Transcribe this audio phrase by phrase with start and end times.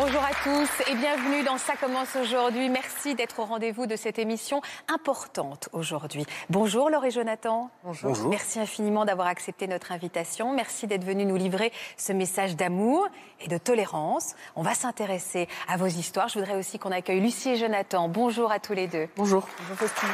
[0.00, 2.68] Bonjour à tous et bienvenue dans Ça commence aujourd'hui.
[2.68, 6.24] Merci d'être au rendez-vous de cette émission importante aujourd'hui.
[6.50, 7.68] Bonjour Laure et Jonathan.
[7.82, 8.16] Bonjour.
[8.28, 10.54] Merci infiniment d'avoir accepté notre invitation.
[10.54, 13.08] Merci d'être venu nous livrer ce message d'amour
[13.40, 14.36] et de tolérance.
[14.54, 16.28] On va s'intéresser à vos histoires.
[16.28, 18.08] Je voudrais aussi qu'on accueille Lucie et Jonathan.
[18.08, 19.08] Bonjour à tous les deux.
[19.16, 19.48] Bonjour.
[19.58, 20.08] Bonjour Faustine.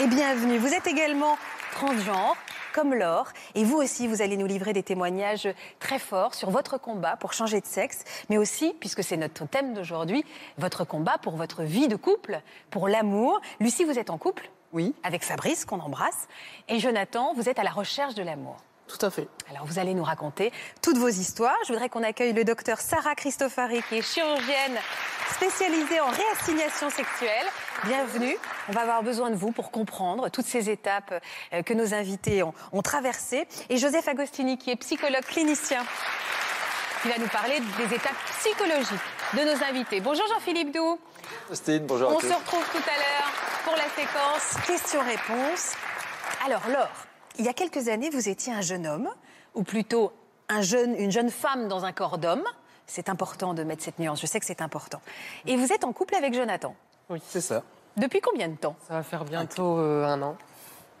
[0.00, 0.58] Et bienvenue.
[0.58, 1.38] Vous êtes également
[1.74, 2.36] transgenre
[2.72, 3.28] comme Laure.
[3.54, 5.48] Et vous aussi, vous allez nous livrer des témoignages
[5.80, 9.74] très forts sur votre combat pour changer de sexe, mais aussi, puisque c'est notre thème
[9.74, 10.24] d'aujourd'hui,
[10.56, 13.40] votre combat pour votre vie de couple, pour l'amour.
[13.60, 16.28] Lucie, vous êtes en couple Oui, avec Fabrice, qu'on embrasse.
[16.68, 18.56] Et Jonathan, vous êtes à la recherche de l'amour.
[18.96, 19.28] Tout à fait.
[19.50, 21.56] Alors, vous allez nous raconter toutes vos histoires.
[21.66, 24.78] Je voudrais qu'on accueille le docteur Sarah Christofari, qui est chirurgienne
[25.34, 27.46] spécialisée en réassignation sexuelle.
[27.84, 28.36] Bienvenue.
[28.68, 31.12] On va avoir besoin de vous pour comprendre toutes ces étapes
[31.52, 33.48] euh, que nos invités ont, ont traversées.
[33.68, 35.82] Et Joseph Agostini, qui est psychologue clinicien,
[37.02, 38.88] qui va nous parler des étapes psychologiques
[39.34, 40.00] de nos invités.
[40.00, 40.98] Bonjour Jean-Philippe Doux.
[41.48, 42.28] Faustine, bonjour à On tous.
[42.28, 43.32] se retrouve tout à l'heure
[43.64, 45.72] pour la séquence questions-réponses.
[46.46, 46.90] Alors Laure,
[47.38, 49.08] il y a quelques années, vous étiez un jeune homme,
[49.54, 50.12] ou plutôt
[50.48, 52.44] un jeune, une jeune femme dans un corps d'homme.
[52.86, 55.00] C'est important de mettre cette nuance, je sais que c'est important.
[55.46, 56.74] Et vous êtes en couple avec Jonathan.
[57.08, 57.62] Oui, C'est ça.
[57.96, 58.76] Depuis combien de temps?
[58.88, 60.36] Ça va faire bientôt euh, un an.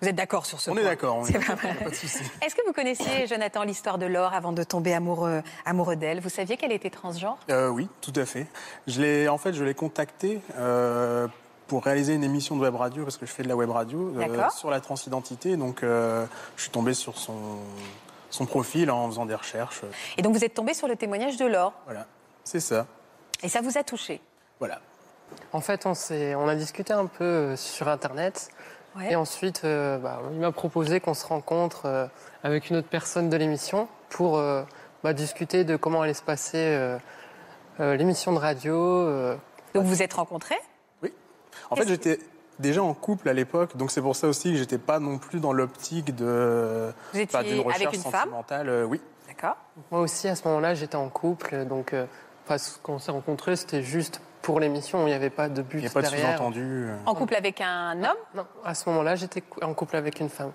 [0.00, 0.82] Vous êtes d'accord sur ce On point?
[0.82, 1.16] est d'accord.
[1.16, 1.76] on est C'est d'accord, pas mal.
[1.78, 2.22] Pas de souci.
[2.42, 6.20] Est-ce que vous connaissiez, Jonathan, l'histoire de Laure avant de tomber amoureux, amoureux d'elle?
[6.20, 7.38] Vous saviez qu'elle était transgenre?
[7.50, 8.46] Euh, oui, tout à fait.
[8.86, 11.26] Je l'ai, en fait, je l'ai contacté euh,
[11.66, 14.12] pour réaliser une émission de web radio parce que je fais de la web radio
[14.18, 15.56] euh, sur la transidentité.
[15.56, 17.34] Donc, euh, je suis tombé sur son
[18.30, 19.82] son profil en faisant des recherches.
[20.18, 21.72] Et donc vous êtes tombé sur le témoignage de Laure.
[21.84, 22.04] Voilà,
[22.42, 22.86] c'est ça.
[23.44, 24.20] Et ça vous a touché
[24.58, 24.80] Voilà.
[25.52, 28.48] En fait, on, s'est- on a discuté un peu euh, sur Internet.
[28.96, 29.12] Ouais.
[29.12, 32.06] Et ensuite, euh, bah, il m'a proposé qu'on se rencontre euh,
[32.42, 34.62] avec une autre personne de l'émission pour euh,
[35.04, 36.98] bah, discuter de comment allait se passer euh,
[37.78, 38.74] euh, l'émission de radio.
[38.76, 39.36] euh.
[39.74, 40.58] Donc vous êtes rencontrés?
[41.70, 42.18] En fait, j'étais
[42.58, 45.40] déjà en couple à l'époque, donc c'est pour ça aussi que j'étais pas non plus
[45.40, 48.68] dans l'optique de Vous étiez enfin, d'une avec recherche une femme sentimentale.
[48.68, 49.00] Euh, oui.
[49.26, 49.56] D'accord.
[49.90, 51.64] Moi aussi, à ce moment-là, j'étais en couple.
[51.64, 52.06] Donc, euh,
[52.46, 55.02] quand on s'est rencontrés, c'était juste pour l'émission.
[55.06, 56.36] Il n'y avait pas de but Il n'y a pas de derrière.
[56.36, 56.60] sous-entendu.
[56.88, 56.96] euh.
[57.06, 60.52] En couple avec un homme Non, à ce moment-là, j'étais en couple avec une femme.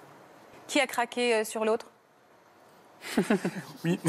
[0.67, 1.87] Qui a craqué euh, sur l'autre?
[3.83, 3.99] Oui.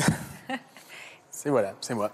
[1.30, 2.10] c'est voilà, c'est moi.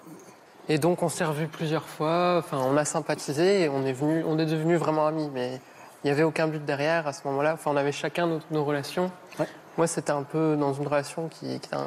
[0.68, 4.24] Et donc on s'est revus plusieurs fois, enfin on a sympathisé et on est venu,
[4.26, 5.60] on est devenus vraiment amis, mais
[6.02, 7.54] il n'y avait aucun but derrière à ce moment-là.
[7.54, 9.10] Enfin on avait chacun nos, nos relations.
[9.38, 9.46] Ouais.
[9.76, 11.86] Moi c'était un peu dans une relation qui, un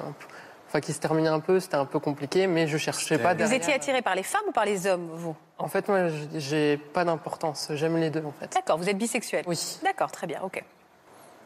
[0.69, 3.39] enfin, qui se terminait un peu, c'était un peu compliqué, mais je cherchais pas Vous
[3.39, 3.57] derrière.
[3.57, 5.35] étiez attiré par les femmes ou par les hommes, vous?
[5.57, 8.53] En fait moi j'ai- j'ai pas d'importance, j'aime les deux en fait.
[8.53, 9.79] D'accord, vous êtes bisexuel Oui.
[9.83, 10.63] D'accord, très bien, ok.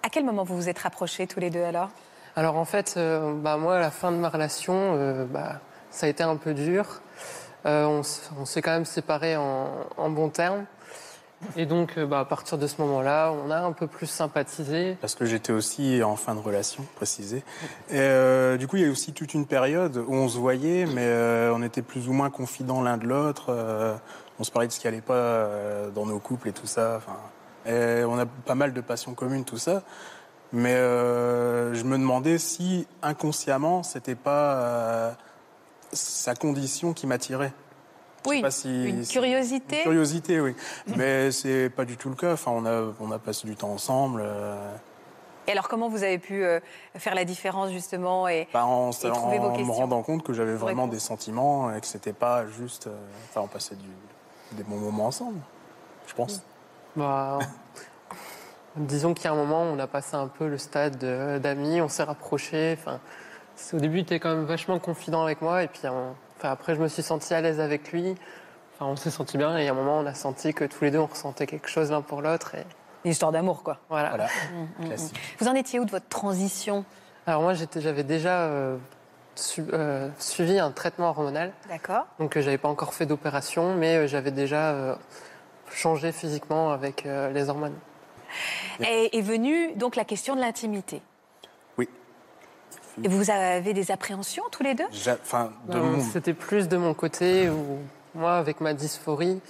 [0.03, 1.89] À quel moment vous vous êtes rapprochés tous les deux alors?
[2.35, 5.61] Alors en fait, euh, bah, moi, à la fin de ma relation, euh, bah,
[5.91, 7.01] ça a été un peu dur.
[7.65, 8.01] Euh,
[8.37, 10.65] on s'est quand même séparés en, bons termes.
[11.57, 14.97] Et donc, euh, bah, à partir de ce moment-là, on a un peu plus sympathisé.
[15.01, 17.43] Parce que j'étais aussi en fin de relation, précisé.
[17.89, 20.37] Et euh, du coup, il y a eu aussi toute une période où on se
[20.37, 21.09] voyait, mais
[21.53, 23.53] on était plus ou moins confidents l'un de l'autre.
[24.39, 25.47] on se parlait de ce qui allait pas
[25.93, 27.01] dans nos couples et tout ça.
[27.65, 29.83] On a pas mal de passions communes, tout ça.
[30.53, 35.17] Mais je me demandais si inconsciemment, c'était pas
[35.93, 37.53] sa condition qui m'attirait.
[38.25, 39.77] Oui, pas si- une si- curiosité.
[39.77, 40.55] Une curiosité, oui.
[40.97, 42.33] Mais c'est pas du tout le cas.
[42.33, 44.21] Enfin, on a, on a passé du temps ensemble.
[44.23, 44.55] euh,
[45.47, 46.59] Et alors comment vous avez pu euh,
[46.95, 48.47] faire la différence justement et...
[48.53, 51.81] bah, en, Et trouver vos en me rendant compte que j'avais vraiment des sentiments et
[51.81, 52.87] que c'était pas juste.
[52.87, 52.95] euh,
[53.29, 53.89] Enfin, on passait du,
[54.53, 55.39] des bons moments ensemble,
[56.07, 56.41] je pense.
[56.95, 57.39] Bah,
[58.77, 61.81] disons qu'il y a un moment, on a passé un peu le stade de- d'amis,
[61.81, 62.77] on s'est rapprochés.
[62.79, 62.99] Enfin,
[63.73, 65.63] au début, il était quand même vachement confident avec moi.
[65.63, 68.15] Et puis on- enfin, après, je me suis senti à l'aise avec lui.
[68.75, 69.57] Enfin, on s'est senti bien.
[69.57, 71.91] Et à un moment, on a senti que tous les deux, on ressentait quelque chose
[71.91, 72.55] l'un pour l'autre.
[72.55, 72.63] Et
[73.05, 73.77] Une histoire d'amour quoi.
[73.89, 74.09] voilà.
[74.09, 74.27] Voilà,
[74.79, 75.19] Mm, classique.
[75.39, 76.85] Vous en étiez où de votre transition?
[77.27, 78.77] Alors moi, j'avais déjà euh,
[79.35, 81.51] su- euh, suivi un traitement hormonal.
[81.69, 82.05] D'accord.
[82.19, 84.95] Donc, euh, j'avais pas encore fait d'opération, mais euh, j'avais déjà euh,
[85.71, 87.75] changé physiquement avec euh, les hormones.
[88.79, 91.01] Et est venue donc la question de l'intimité.
[93.03, 94.83] Et vous avez des appréhensions tous les deux?
[94.91, 97.79] J'a- Enfin, de mon- C'était plus de mon côté où
[98.13, 99.41] moi, avec ma dysphorie,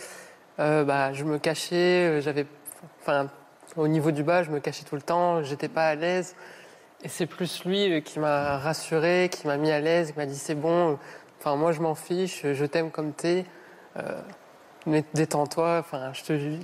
[0.59, 2.45] euh, bah, je me cachais, euh, j'avais,
[3.01, 3.27] enfin,
[3.75, 6.35] au niveau du bas, je me cachais tout le temps, j'étais pas à l'aise.
[7.03, 10.25] Et c'est plus lui euh, qui m'a rassuré, qui m'a mis à l'aise, qui m'a
[10.25, 10.97] dit c'est bon,
[11.39, 13.45] enfin moi je m'en fiche, je t'aime comme t'es.
[13.97, 14.21] euh,
[14.85, 16.59] mais détends-toi, enfin, je te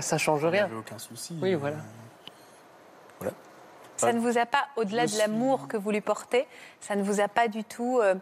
[0.00, 0.64] ça change Il n'y rien.
[0.66, 1.36] avait aucun souci.
[1.42, 1.76] Oui, voilà.
[3.96, 6.46] Ça ne vous a pas, au-delà de l'amour que vous lui portez,
[6.80, 8.14] ça ne vous a pas du tout euh,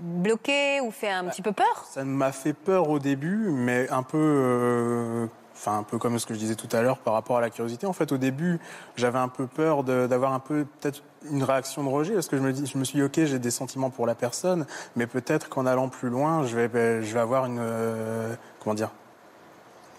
[0.00, 1.86] bloqué ou fait un petit peu peur?
[1.88, 6.26] Ça m'a fait peur au début, mais un peu, euh, enfin un peu comme ce
[6.26, 7.86] que je disais tout à l'heure par rapport à la curiosité.
[7.86, 8.58] En fait, au début,
[8.96, 12.42] j'avais un peu peur d'avoir un peu peut-être une réaction de rejet, parce que je
[12.42, 14.66] me dis, je me suis dit, ok, j'ai des sentiments pour la personne,
[14.96, 18.90] mais peut-être qu'en allant plus loin, je vais, je vais avoir une, euh, comment dire,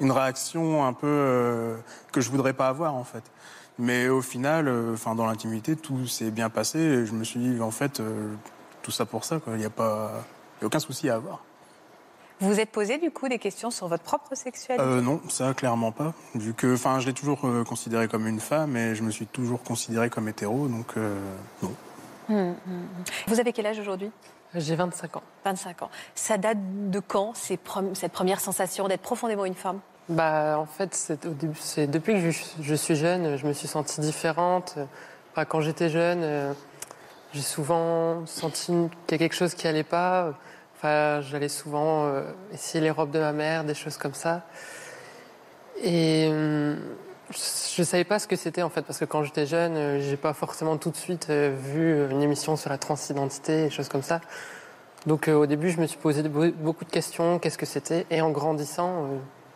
[0.01, 1.77] une réaction un peu
[2.11, 3.23] que je voudrais pas avoir en fait.
[3.77, 6.79] Mais au final, euh, enfin dans l'intimité, tout s'est bien passé.
[6.79, 8.33] Et je me suis dit, en fait, euh,
[8.81, 9.39] tout ça pour ça.
[9.47, 10.11] Il n'y a pas,
[10.59, 11.43] il y a aucun souci à avoir.
[12.41, 14.83] Vous vous êtes posé du coup des questions sur votre propre sexualité?
[14.85, 16.13] Euh, non, ça clairement pas.
[16.35, 19.25] Vu que, enfin, je l'ai toujours euh, considéré comme une femme et je me suis
[19.25, 21.17] toujours considéré comme hétéro, donc euh,
[21.63, 22.55] non.
[23.27, 24.11] Vous avez quel âge aujourd'hui?
[24.53, 25.23] J'ai 25 ans.
[25.45, 25.89] 25 ans.
[26.13, 26.57] Ça date
[26.89, 29.79] de quand ces pre- cette première sensation d'être profondément une femme?
[30.07, 32.19] Bah, en fait, c'est au début, c'est depuis que
[32.61, 34.75] je, suis jeune, je me suis sentie différente.
[35.49, 36.53] Quand j'étais jeune, euh,
[37.33, 38.67] j'ai souvent senti
[39.07, 40.33] qu'il y a quelque chose qui allait pas.
[40.77, 42.21] Enfin, j'allais souvent euh,
[42.53, 44.43] essayer les robes de ma mère, des choses comme ça.
[45.81, 46.75] Et euh,
[47.31, 50.17] je savais pas ce que c'était en fait, parce que quand j'étais jeune, euh, j'ai
[50.17, 54.21] pas forcément tout de suite vu une émission sur la transidentité, des choses comme ça.
[55.07, 58.05] Donc au début, je me suis posé be- beaucoup de questions, qu'est-ce que c'était?
[58.11, 59.07] Et en grandissant,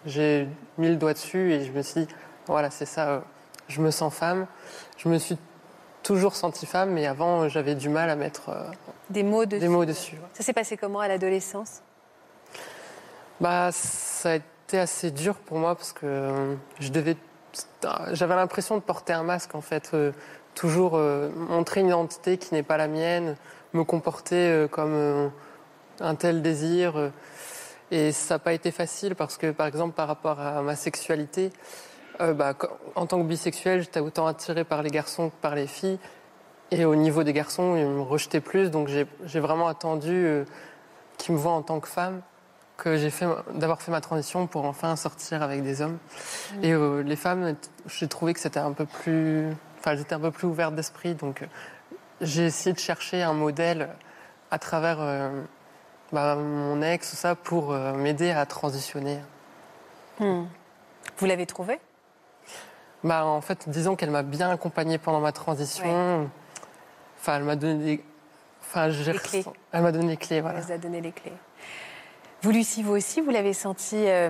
[0.06, 0.48] j'ai
[0.78, 2.08] mis le doigt dessus et je me suis dit,
[2.48, 3.20] voilà, c'est ça, euh,
[3.68, 4.48] je me sens femme.
[4.98, 5.38] Je me suis
[6.04, 8.64] toujours sentie femme, mais avant, euh, j'avais du mal à mettre euh,
[9.10, 9.58] Des mots de...
[9.58, 10.16] des mots dessus.
[10.34, 11.82] Ça s'est passé comment à l'adolescence?
[13.40, 17.16] Bah, ça a été assez dur pour moi parce que je devais.
[18.12, 20.12] J'avais l'impression de porter un masque en fait, euh,
[20.56, 23.36] toujours euh, montrer une identité qui n'est pas la mienne,
[23.74, 25.32] me comporter euh, comme
[26.00, 27.12] un tel désir.
[27.92, 31.52] Et ça n'a pas été facile parce que, par exemple, par rapport à ma sexualité,
[32.22, 32.54] euh, bah,
[32.96, 36.00] en tant que bisexuel, j'étais autant attiré par les garçons que par les filles.
[36.72, 38.70] Et au niveau des garçons, ils me rejetaient plus.
[38.70, 40.46] Donc j'ai vraiment attendu euh,
[41.18, 42.22] qu'ils me voient en tant que femme
[42.78, 43.26] que j'ai fait
[43.56, 45.98] d'avoir fait ma transition pour enfin sortir avec des hommes.
[46.64, 47.56] Et euh, les femmes,
[47.88, 49.48] j'ai trouvé que c'était un peu plus,
[49.80, 51.46] enfin j'étais un peu plus ouverte d'esprit, donc
[52.22, 53.90] j'ai essayé de chercher un modèle
[54.50, 55.00] à travers
[56.12, 59.20] bah, mon ex, tout ça, pour euh, m'aider à transitionner.
[60.20, 61.80] Vous l'avez trouvé?
[63.04, 66.30] Bah en fait, disons qu'elle m'a bien accompagnée pendant ma transition.
[67.18, 68.04] Enfin, elle m'a donné des,
[68.62, 69.46] enfin, j'ai Les clés.
[69.72, 70.60] Elle m'a donné les clés, voilà.
[70.60, 71.34] Elle vous a donné les clés.
[72.42, 74.30] Vous, Lucie, vous aussi, vous l'avez senti euh,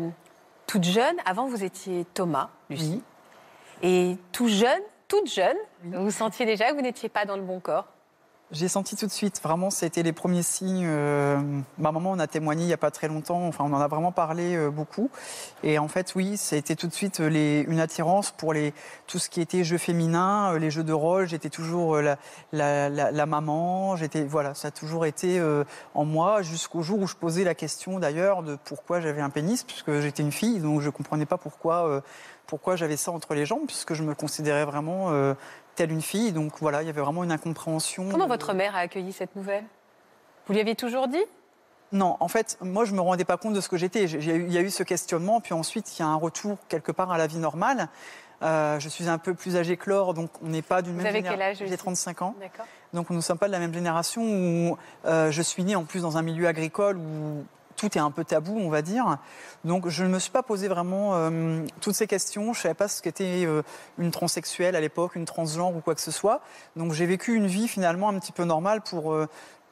[0.67, 1.15] toute jeune.
[1.25, 3.03] Avant, vous étiez Thomas, Lucie.
[3.81, 7.59] Et tout jeune, toute jeune, vous sentiez déjà que vous n'étiez pas dans le bon
[7.59, 7.87] corps?
[8.51, 10.87] J'ai senti tout de suite, vraiment, c'était les premiers signes.
[10.87, 11.37] euh,
[11.77, 13.87] ma maman en a témoigné il n'y a pas très longtemps, enfin, on en a
[13.87, 15.11] vraiment parlé euh, beaucoup.
[15.61, 18.73] Et en fait, oui, c'était tout de suite euh, les, une attirance pour les,
[19.05, 21.27] tout ce qui était jeux féminins, euh, les jeux de rôle.
[21.27, 22.17] J'étais toujours la,
[22.51, 25.63] la, la, maman, j'étais, voilà, ça a toujours été euh,
[25.93, 29.61] en moi, jusqu'au jour où je posais la question d'ailleurs de pourquoi j'avais un pénis,
[29.63, 32.01] puisque j'étais une fille, donc je ne comprenais pas pourquoi,
[32.47, 35.11] pourquoi j'avais ça entre les jambes, puisque je me considérais vraiment.
[35.11, 35.35] euh,
[35.79, 38.09] telle une fille, donc voilà, il y avait vraiment une incompréhension.
[38.11, 39.63] Comment votre mère a accueilli cette nouvelle?
[40.45, 41.23] Vous lui aviez toujours dit?
[41.93, 44.03] Non, en fait, moi, je me rendais pas compte de ce que j'étais.
[44.03, 47.11] Il y a eu ce questionnement, puis ensuite, il y a un retour quelque part
[47.13, 47.87] à la vie normale.
[48.41, 50.97] Euh, je suis un peu plus âgée que Laure, donc on n'est pas d'une Vous
[50.97, 51.51] même avez quel génération.
[51.51, 52.35] âge, J'ai Lucie 35 ans.
[52.41, 52.65] D'accord.
[52.93, 55.85] Donc nous ne sommes pas de la même génération où euh, je suis née en
[55.85, 57.45] plus dans un milieu agricole où
[57.79, 59.17] tout est un peu tabou, on va dire.
[59.63, 62.53] Donc je ne me suis pas posé vraiment euh, toutes ces questions.
[62.53, 63.61] Je ne savais pas ce qu'était euh,
[63.97, 66.41] une transsexuelle à l'époque, une transgenre ou quoi que ce soit.
[66.75, 69.13] Donc j'ai vécu une vie finalement un petit peu normale pour...
[69.13, 69.27] euh,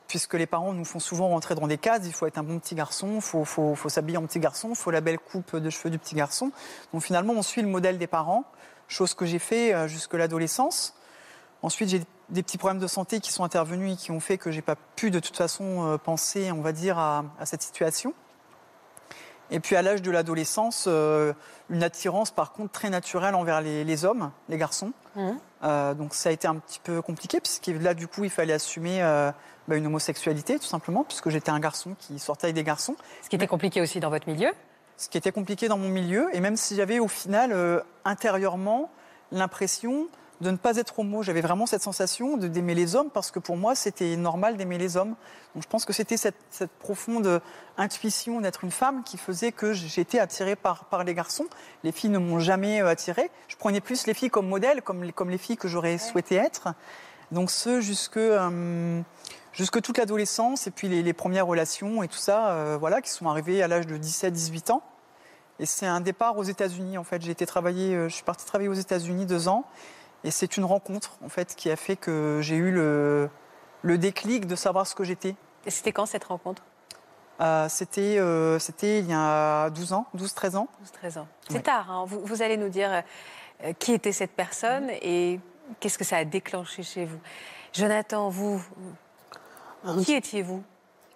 [0.08, 2.60] Puisque les parents nous font souvent rentrer dans des cases, il faut être un bon
[2.60, 5.70] petit garçon, il faut, faut, s'habiller en petit garçon, il faut la belle coupe de
[5.70, 6.54] cheveux du petit garçon.
[6.94, 8.46] Donc finalement, on suit le modèle des parents,
[8.88, 10.96] chose que j'ai fait jusque l'adolescence.
[11.62, 14.52] Ensuite, j'ai des petits problèmes de santé qui sont intervenus et qui ont fait que
[14.52, 18.14] j'ai pas pu de toute façon euh, penser, on va dire, à, à cette situation.
[19.50, 21.34] Et puis à l'âge de l'adolescence, euh,
[21.70, 24.92] une attirance par contre très naturelle envers les, les hommes, les garçons.
[25.16, 25.40] Mhm.
[25.64, 28.54] Euh, donc ça a été un petit peu compliqué puisque là du coup il fallait
[28.54, 29.32] assumer euh,
[29.68, 32.96] bah, une homosexualité tout simplement puisque j'étais un garçon qui sortait avec des garçons.
[33.24, 34.52] Ce qui était compliqué aussi dans votre milieu.
[34.98, 38.90] Ce qui était compliqué dans mon milieu et même si j'avais au final intérieurement
[39.32, 40.08] l'impression
[40.42, 43.58] de ne pas être homo, j'avais vraiment cette sensation d'aimer les hommes parce que pour
[43.58, 45.16] moi c'était normal d'aimer les hommes.
[45.56, 47.42] Donc je pense que c'était cette, cette profonde
[47.78, 51.46] intuition d'être une femme qui faisait que j'étais attirée par, par les garçons.
[51.84, 53.32] Les filles ne m'ont jamais euh, attirée.
[53.48, 56.36] Je prenais plus les filles comme modèles, comme les, comme les filles que j'aurais souhaité
[56.36, 56.70] être.
[57.32, 59.02] Donc ce jusque euh,
[59.58, 63.10] jusque toute l'adolescence et puis les, les premières relations et tout ça, euh, voilà, qui
[63.10, 64.84] sont arrivées à l'âge de 17-18 ans.
[65.60, 67.22] Et c'est un départ aux États-Unis en fait.
[67.22, 69.66] J'ai été travailler, euh, je suis partie travailler aux États-Unis deux ans,
[70.24, 73.30] et c'est une rencontre en fait qui a fait que j'ai eu le,
[73.84, 75.36] le déclic de savoir ce que j'étais.
[75.66, 76.64] Et c'était quand cette rencontre?
[77.40, 80.68] Euh, c'était, euh, c'était il y a 12 ans, 12-13 ans.
[81.04, 81.28] 12-13 ans.
[81.48, 81.62] C'est Ouais.
[81.62, 82.06] tard, hein.
[82.08, 83.04] vous, vous allez nous dire
[83.64, 85.40] euh, qui était cette personne et
[85.80, 87.20] qu'est-ce que ça a déclenché chez vous?
[87.74, 88.60] Jonathan, vous,
[90.04, 90.64] qui étiez-vous?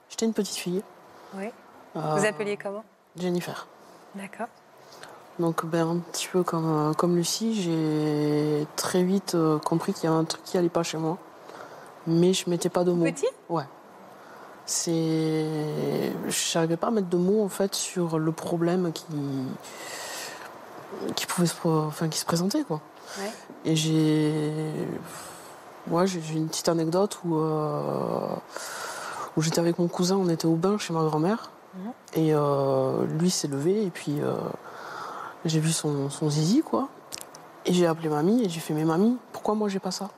[0.09, 0.83] J'étais une petite fille.
[1.33, 1.49] Oui.
[1.95, 2.83] euh, Vous appeliez comment?
[3.17, 3.67] Jennifer.
[4.13, 4.47] D'accord.
[5.39, 10.03] Donc, ben, un petit peu comme, euh, comme Lucie, j'ai très vite euh, compris qu'il
[10.03, 11.17] y avait un truc qui allait pas chez moi.
[12.07, 13.05] Mais je mettais pas de mots.
[13.05, 13.27] Petit?
[13.49, 13.63] Ouais.
[14.65, 14.91] C'est.
[16.27, 19.05] Je n'arrivais pas à mettre de mots, en fait, sur le problème qui.
[21.15, 22.81] qui pouvait se, enfin, qui se présentait, quoi.
[23.19, 23.31] Ouais.
[23.65, 24.71] Et j'ai.
[25.89, 27.37] Ouais, j'ai une petite anecdote où.
[27.37, 28.35] euh,
[29.37, 31.51] où j'étais avec mon cousin, on était au bain chez ma grand-mère.
[31.73, 31.91] Mhm.
[32.15, 34.19] Et euh, lui s'est levé, et puis
[35.45, 36.89] j'ai vu son, son zizi, quoi.
[37.65, 40.09] Et j'ai appelé mamie, et j'ai fait Mais mamie, pourquoi moi j'ai pas ça?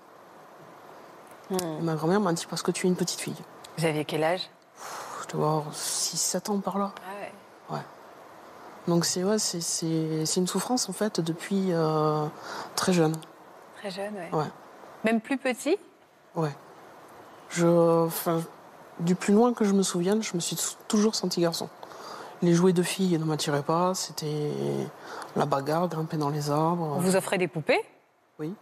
[1.50, 1.58] Hmm.
[1.80, 3.36] Et ma grand-mère m'a dit Parce que tu es une petite fille.
[3.77, 4.50] Vous aviez quel âge?
[5.24, 6.92] Je dois avoir 6-7 ans par là.
[6.98, 7.82] ah ouais.
[8.88, 9.38] Donc c'est ouais,
[9.82, 12.25] une souffrance, en fait, depuis euh,
[12.75, 13.15] très jeune.
[13.77, 14.30] Très jeune, ouais.
[14.38, 14.50] Ouais.
[15.06, 15.77] Même plus petit?
[16.36, 16.53] Ouais.
[17.50, 18.08] Je,
[19.00, 21.70] du plus loin que je me souvienne, je me suis toujours senti garçon.
[22.44, 23.94] Les jouets de filles ne m'attiraient pas.
[23.96, 24.52] C'était
[25.36, 26.94] la bagarre, grimper dans les arbres.
[26.98, 27.82] On vous offrait des poupées?
[28.40, 28.54] Oui.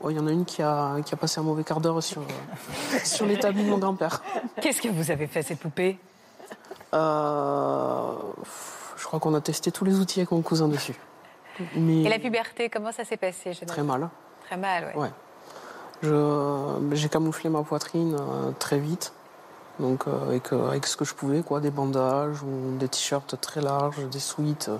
[0.00, 2.00] Oh, Il y en a une qui a, qui a passé un mauvais quart d'heure
[2.02, 2.22] sur,
[3.04, 4.22] sur l'établi de mon grand-père.
[4.60, 5.98] Qu'est-ce que vous avez fait, ces poupées
[6.94, 8.12] Euh,
[8.96, 10.94] je crois qu'on a testé tous les outils avec mon cousin dessus.
[11.76, 14.08] Mais Et la puberté, comment ça s'est passé très mal.
[14.46, 15.02] Très mal, ouais.
[15.02, 15.10] Ouais.
[16.02, 19.12] Je- J'ai camouflé ma poitrine euh, très vite.
[19.80, 23.40] Donc euh, avec, euh, avec ce que je pouvais, quoi, des bandages ou des t-shirts
[23.40, 24.70] très larges, des suites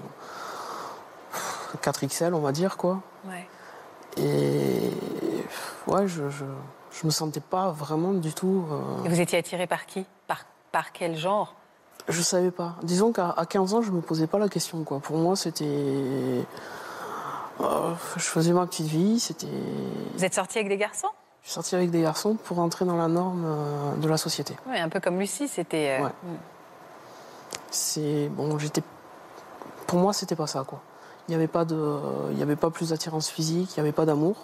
[1.82, 3.00] 4XL, on va dire, quoi.
[3.26, 3.46] Ouais.
[4.16, 4.90] Et
[5.86, 6.44] ouais, je, je,
[6.90, 8.64] je me sentais pas vraiment du tout.
[8.72, 10.04] euh, Et vous étiez attiré par qui?
[10.26, 11.54] Par, par quel genre?
[12.08, 12.74] Je savais pas.
[12.82, 14.98] Disons qu'à à 15 ans, je me posais pas la question, quoi.
[14.98, 15.64] Pour moi, c'était.
[17.60, 19.46] euh, je faisais ma petite vie, c'était.
[20.14, 21.08] Vous êtes sorti avec des garçons?
[21.42, 24.54] Je suis sorti avec des garçons pour entrer dans la norme euh, de la société.
[24.66, 25.98] Oui, un peu comme Lucie, c'était.
[26.00, 26.10] euh, Ouais.
[27.70, 28.82] C'est bon, j'étais.
[29.86, 30.80] Pour moi, c'était pas ça, quoi.
[31.26, 31.98] Il n'y avait pas de,
[32.32, 34.36] il y avait pas plus d'attirance physique, il n'y avait pas d'amour.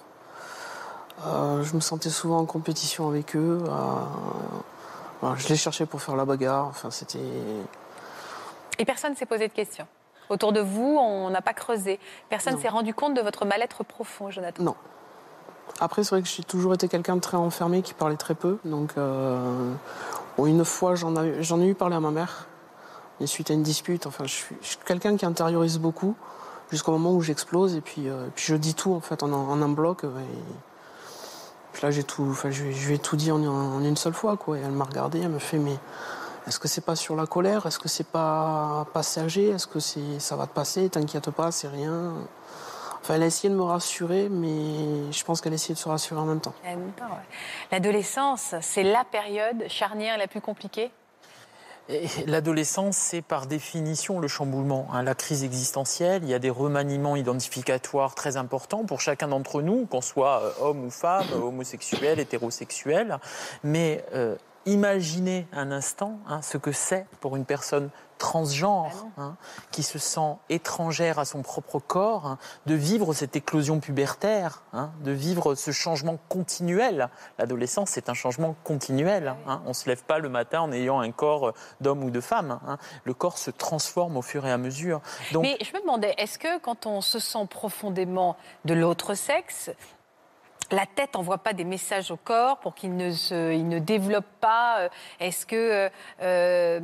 [1.27, 3.63] Euh, je me sentais souvent en compétition avec eux.
[3.67, 6.67] euh, je les cherchais pour faire la bagarre.
[6.67, 7.19] Enfin, c'était.
[8.79, 9.87] Et personne ne s'est posé de questions.
[10.29, 11.99] Autour de vous, on n'a pas creusé.
[12.29, 12.61] Personne Non.
[12.61, 14.63] s'est rendu compte de votre mal-être profond, Jonathan.
[14.63, 14.75] Non.
[15.80, 18.59] Après, c'est vrai que j'ai toujours été quelqu'un de très enfermé, qui parlait très peu.
[18.64, 19.73] Donc, euh,
[20.38, 22.47] une fois, j'en ai, eu parlé à ma mère.
[23.21, 26.16] Et suite à une dispute, enfin, je suis, quelqu'un qui intériorise beaucoup
[26.71, 27.75] jusqu'au moment où j'explose.
[27.75, 30.04] Et puis, euh, je dis tout, en fait, en, un- bloc.
[30.04, 30.09] Et
[31.73, 34.38] puis là, j'ai tout, enfin, je, lui ai tout dit en, une seule fois.
[34.49, 35.76] Et elle m'a regardé, elle me fait, mais
[36.47, 37.66] est-ce que c'est pas sur la colère?
[37.66, 39.49] Est-ce que c'est pas passager?
[39.49, 39.80] Est-ce que
[40.18, 40.88] ça va te passer?
[40.88, 42.12] T'inquiète pas, c'est rien.
[43.04, 45.90] Enfin, elle a essayé de me rassurer, mais je pense qu'elle a essayé de se
[45.90, 46.54] rassurer en même temps.
[46.64, 47.37] En même temps, ouais.
[47.70, 50.90] L'adolescence, c'est la période charnière la plus compliquée?
[52.26, 56.23] L'adolescence, c'est par définition le chamboulement, hein, la crise existentielle.
[56.23, 60.50] Il y a des remaniements identificatoires très importants pour chacun d'entre nous, qu'on soit euh,
[60.62, 63.18] homme ou femme, homosexuel, hétérosexuel.
[63.64, 64.34] Mais euh,
[64.66, 69.37] imaginez un instant hein, ce que c'est pour une personne transgenre, hein,
[69.71, 74.62] qui se sent étrangère à son propre corps, hein, de vivre cette éclosion pubertaire,
[75.00, 77.09] de vivre ce changement continuel.
[77.38, 79.35] L'adolescence, c'est un changement continuel.
[79.66, 82.61] On ne se lève pas le matin en ayant un corps d'homme ou de femme.
[83.04, 85.00] Le corps se transforme au fur et à mesure.
[85.33, 89.71] Donc, Mais je me demandais, est-ce que quand on se sent profondément de l'autre sexe,
[90.75, 94.88] la tête n'envoie pas des messages au corps pour qu'il ne, se, développe pas euh,
[95.21, 95.88] Est-ce que
[96.23, 96.81] euh,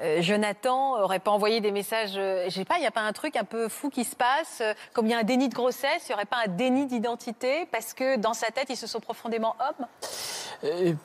[0.00, 3.12] euh, Jonathan aurait pas envoyé des messages Je sais pas, il n'y a pas un
[3.12, 4.62] truc un peu fou qui se passe
[4.94, 7.66] Comme il y a un déni de grossesse, il n'y aurait pas un déni d'identité
[7.66, 9.86] parce que dans sa tête, ils se sont profondément hommes?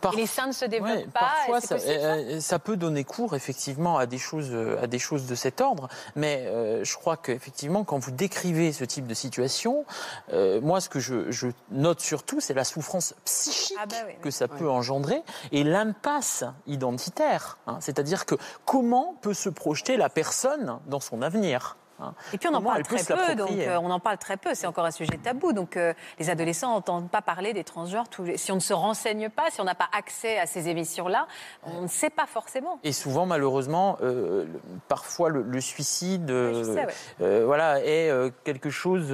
[0.02, 3.04] Par- et les seins ne se développent Ouais, pas parfois, ça, possible, ça peut donner
[3.04, 5.88] cours effectivement à des choses, euh, à des choses de cet ordre.
[6.16, 9.86] Mais euh, je crois qu'effectivement, quand vous décrivez ce type de situation,
[10.34, 14.14] euh, moi, ce que je, je note surtout, c'est la souffrance psychique Ah bah oui,
[14.22, 15.22] que ça peut engendrer
[15.52, 17.58] et l'impasse identitaire.
[17.68, 17.78] hein.
[17.80, 18.36] C'est-à-dire que
[18.66, 21.78] comment peut se projeter la personne dans son avenir?
[22.34, 24.54] Et puis on en Comment parle très peu, donc euh, on en parle très peu,
[24.54, 25.54] c'est encore un sujet tabou.
[25.54, 28.10] Donc euh, les adolescents n'entendent pas parler des transgenres.
[28.10, 28.38] Tous les...
[28.38, 31.28] Si on ne se renseigne pas, si on n'a pas accès à ces émissions-là,
[31.64, 32.80] on ne sait pas forcément.
[32.84, 34.46] Et souvent, malheureusement, euh,
[34.88, 36.94] parfois le, le suicide, Oui, je euh, sais, ouais.
[37.22, 39.14] euh, voilà, est euh, quelque chose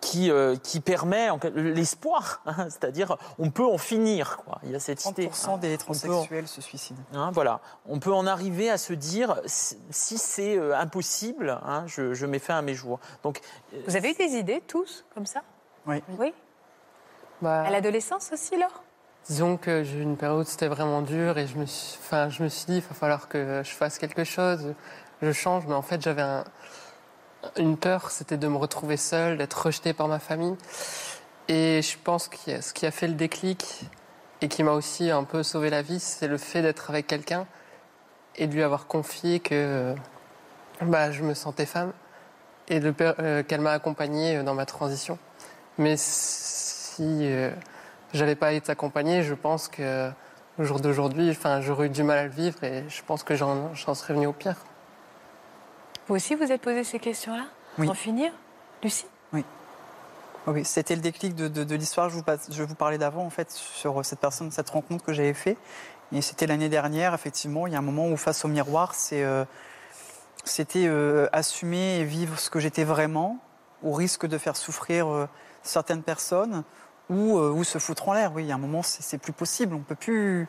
[0.00, 2.42] qui, euh, qui permet en l'espoir.
[2.46, 4.38] hein, C'est-à-dire, on peut en finir.
[4.44, 4.58] Quoi.
[4.64, 5.28] Il y a cette idée.
[5.28, 5.58] 30% hein.
[5.58, 7.00] des peut en- transsexuels se suicident.
[7.14, 10.74] Hein, voilà, on peut en arriver à se dire si c'est euh,
[11.64, 12.98] hein, je, je mets fin à mes jours.
[13.22, 13.40] Donc,
[13.74, 15.42] euh, Vous avez eu des idées, tous, comme ça?
[15.86, 16.02] Oui.
[16.18, 16.32] Oui
[17.42, 18.82] Bah, À l'adolescence aussi, Laure?
[19.26, 22.28] Disons que j'ai eu une période où c'était vraiment dur et je me suis, enfin,
[22.30, 24.74] je me suis dit, il va falloir que je fasse quelque chose,
[25.22, 25.66] je change.
[25.66, 26.44] Mais en fait, j'avais un-
[27.56, 30.56] une peur, c'était de me retrouver seule, d'être rejetée par ma famille.
[31.48, 33.82] Et je pense que ce qui a fait le déclic
[34.40, 37.46] et qui m'a aussi un peu sauvé la vie, c'est le fait d'être avec quelqu'un
[38.36, 39.94] et de lui avoir confié que
[40.82, 41.92] bah, je me sentais femme
[42.68, 45.18] et euh, qu'elle m'a accompagnée dans ma transition.
[45.78, 47.50] Mais si euh,
[48.12, 50.10] j'avais pas été accompagnée, je pense que
[50.58, 53.34] au jour d'aujourd'hui, enfin, j'aurais eu du mal à le vivre et je pense que
[53.34, 54.56] j'en j'en serais venu au pire.
[56.08, 57.44] Vous aussi, vous êtes posé ces questions-là
[57.78, 57.88] Oui.
[57.88, 58.32] En finir
[58.82, 59.06] Lucie
[60.46, 63.24] Oui, c'était le déclic de, de- de l'histoire que je vous, je vous parlais d'avant,
[63.24, 65.56] en fait, sur cette personne, cette rencontre que j'avais fait.
[66.12, 69.22] Et c'était l'année dernière, effectivement, il y a un moment où, face au miroir, c'est,
[69.22, 69.44] euh,
[70.44, 73.38] c'était euh, assumer et vivre ce que j'étais vraiment,
[73.82, 75.28] au risque de faire souffrir euh,
[75.62, 76.64] certaines personnes,
[77.08, 78.32] ou, euh, ou se foutre en l'air.
[78.34, 79.74] Oui, a un moment, c'est plus possible.
[79.74, 80.48] On peut plus,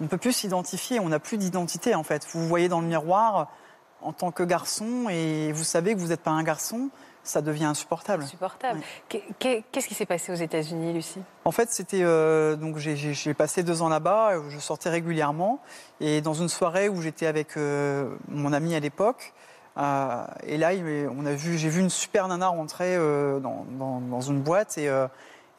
[0.00, 2.26] on peut plus s'identifier, on n'a plus d'identité, en fait.
[2.32, 3.52] Vous vous voyez dans le miroir
[4.00, 6.90] en tant que garçon, et vous savez que vous n'êtes pas un garçon,
[7.28, 8.22] ça devient insupportable.
[8.24, 8.80] Insupportable.
[9.08, 11.20] Qu'est- qu'est- Qu'est-ce qui s'est passé aux États-Unis, Lucie?
[11.44, 12.96] En fait, c'était euh, donc j'ai-
[13.34, 14.32] passé deux ans là-bas.
[14.32, 15.60] euh, Je sortais régulièrement
[16.00, 19.32] et dans une soirée où j'étais avec euh, mon ami à l'époque.
[19.76, 20.70] euh, et là,
[21.16, 24.88] on a vu, j'ai vu une super nana rentrer dans, dans- dans une boîte et,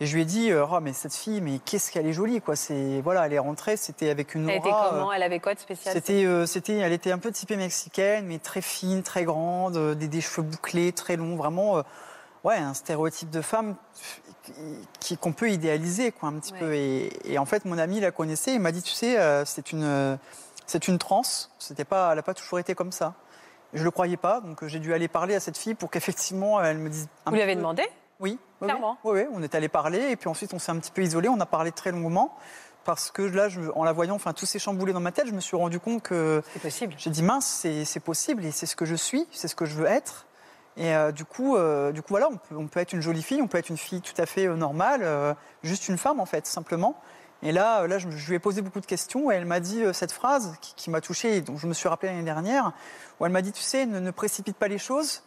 [0.02, 2.40] et je lui ai dit, euh, oh mais cette fille, mais qu'est-ce qu'elle est jolie
[2.42, 2.56] quoi.
[2.56, 5.40] C'est voilà, elle est rentrée, c'était avec une Elle était aura, euh, comment Elle avait
[5.40, 9.04] quoi de spécial c'était, euh, c'était, elle était un peu typée mexicaine, mais très fine,
[9.04, 11.82] très grande, euh, des, des cheveux bouclés, très longs, vraiment, euh,
[12.44, 13.76] ouais, un stéréotype de femme
[15.00, 16.60] qui, qu'on peut idéaliser, quoi, un petit Ouais.
[16.60, 16.74] peu.
[16.74, 19.72] Et, et en fait, mon ami la connaissait, il m'a dit, tu sais, euh, c'est
[19.72, 20.18] une,
[20.66, 21.52] c'est une transe.
[21.60, 23.14] C'était pas, elle n'a pas toujours été comme ça.
[23.74, 26.80] Je le croyais pas, donc j'ai dû aller parler à cette fille pour qu'effectivement elle
[26.80, 27.08] me dise.
[27.28, 27.84] un Vous lui avez peu- demandé?
[28.20, 28.98] Oui, oui, Clairement.
[29.04, 31.30] Oui, oui, on est allé parler et puis ensuite on s'est un petit peu isolé.
[31.30, 32.36] On a parlé très longuement
[32.86, 35.28] parce que là, je- en la voyant, enfin tout s'est chamboulé dans ma tête.
[35.28, 36.94] Je me suis rendu compte que C'est possible.
[36.98, 39.76] j'ai dit mince, c'est possible et c'est ce que je suis, c'est ce que je
[39.76, 40.26] veux être.
[40.78, 43.24] Et euh, du coup, euh, du coup voilà, on peut, on peut être une jolie
[43.24, 46.26] fille, on peut être une fille tout à fait euh, normale, juste une femme en
[46.26, 46.96] fait, simplement.
[47.42, 49.82] Et là, là, je, je lui ai posé beaucoup de questions et elle m'a dit
[49.94, 52.74] cette phrase qui, qui m'a touchée et dont je me suis rappelé l'année dernière,
[53.20, 55.24] où elle m'a dit, tu sais, ne, ne précipite pas les choses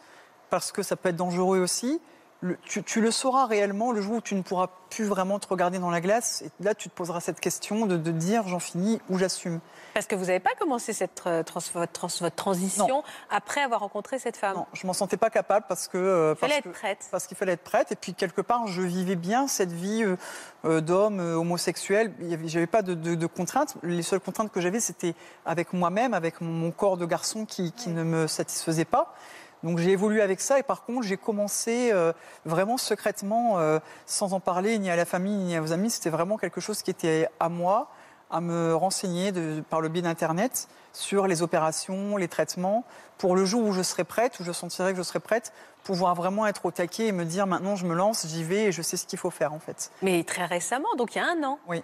[0.51, 1.99] parce que ça peut être dangereux aussi.
[2.43, 5.47] Le- tu, tu le sauras réellement le jour où tu ne pourras plus vraiment te
[5.47, 6.41] regarder dans la glace.
[6.43, 9.61] Et là, tu te poseras cette question de, de dire j'en finis ou j'assume.
[9.93, 13.03] Parce que vous n'avez pas commencé cette, euh, trans- votre, trans- votre transition Non.
[13.31, 14.57] après avoir rencontré cette femme.
[14.57, 15.97] Non, je m'en sentais pas capable parce que.
[15.97, 17.07] euh, Il fallait parce être que- prête.
[17.11, 17.91] Parce qu'il fallait être prête.
[17.93, 20.17] Et puis, quelque part, je vivais bien cette vie euh,
[20.65, 22.13] euh, d'homme euh, homosexuel.
[22.19, 23.75] Je n'avais pas de, de- de contraintes.
[23.83, 27.71] Les seules contraintes que j'avais, c'était avec moi-même, avec mon, mon corps de garçon qui,
[27.71, 29.15] qui ne me satisfaisait pas.
[29.63, 32.11] Donc j'ai évolué avec ça et par contre j'ai commencé euh,
[32.45, 35.89] vraiment secrètement, euh, sans en parler ni à la famille ni aux amis.
[35.89, 37.87] C'était vraiment quelque chose qui était à moi,
[38.29, 42.83] à me renseigner de- par le biais d'Internet sur les opérations, les traitements,
[43.17, 46.13] pour le jour où je serai prête, où je sentirai que je serai prête, pouvoir
[46.15, 48.81] vraiment être au taquet et me dire maintenant je me lance, j'y vais et je
[48.81, 49.91] sais ce qu'il faut faire en fait.
[50.01, 51.57] Mais très récemment, donc il y a un an.
[51.67, 51.83] Oui,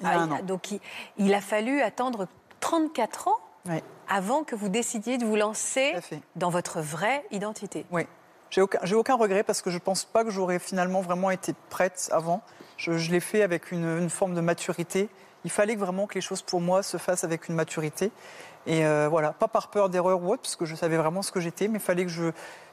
[0.00, 0.38] il y a Ah, un an.
[0.42, 0.80] Donc il,
[1.18, 2.26] il a fallu attendre
[2.60, 3.36] 34 ans
[3.68, 5.94] Oui, avant que vous décidiez de vous lancer
[6.36, 7.86] dans votre vraie identité.
[7.90, 8.06] Oui.
[8.50, 12.08] J'ai aucun, aucun regret parce que je pense pas que j'aurais finalement vraiment été prête
[12.12, 12.42] avant.
[12.76, 15.08] Je, je l'ai fait avec une, une forme de maturité.
[15.44, 18.12] Il fallait vraiment que les choses pour moi se fassent avec une maturité.
[18.66, 21.32] Et euh, voilà, pas par peur d'erreur ou autre, parce que je savais vraiment ce
[21.32, 22.30] que j'étais, mais il fallait que je,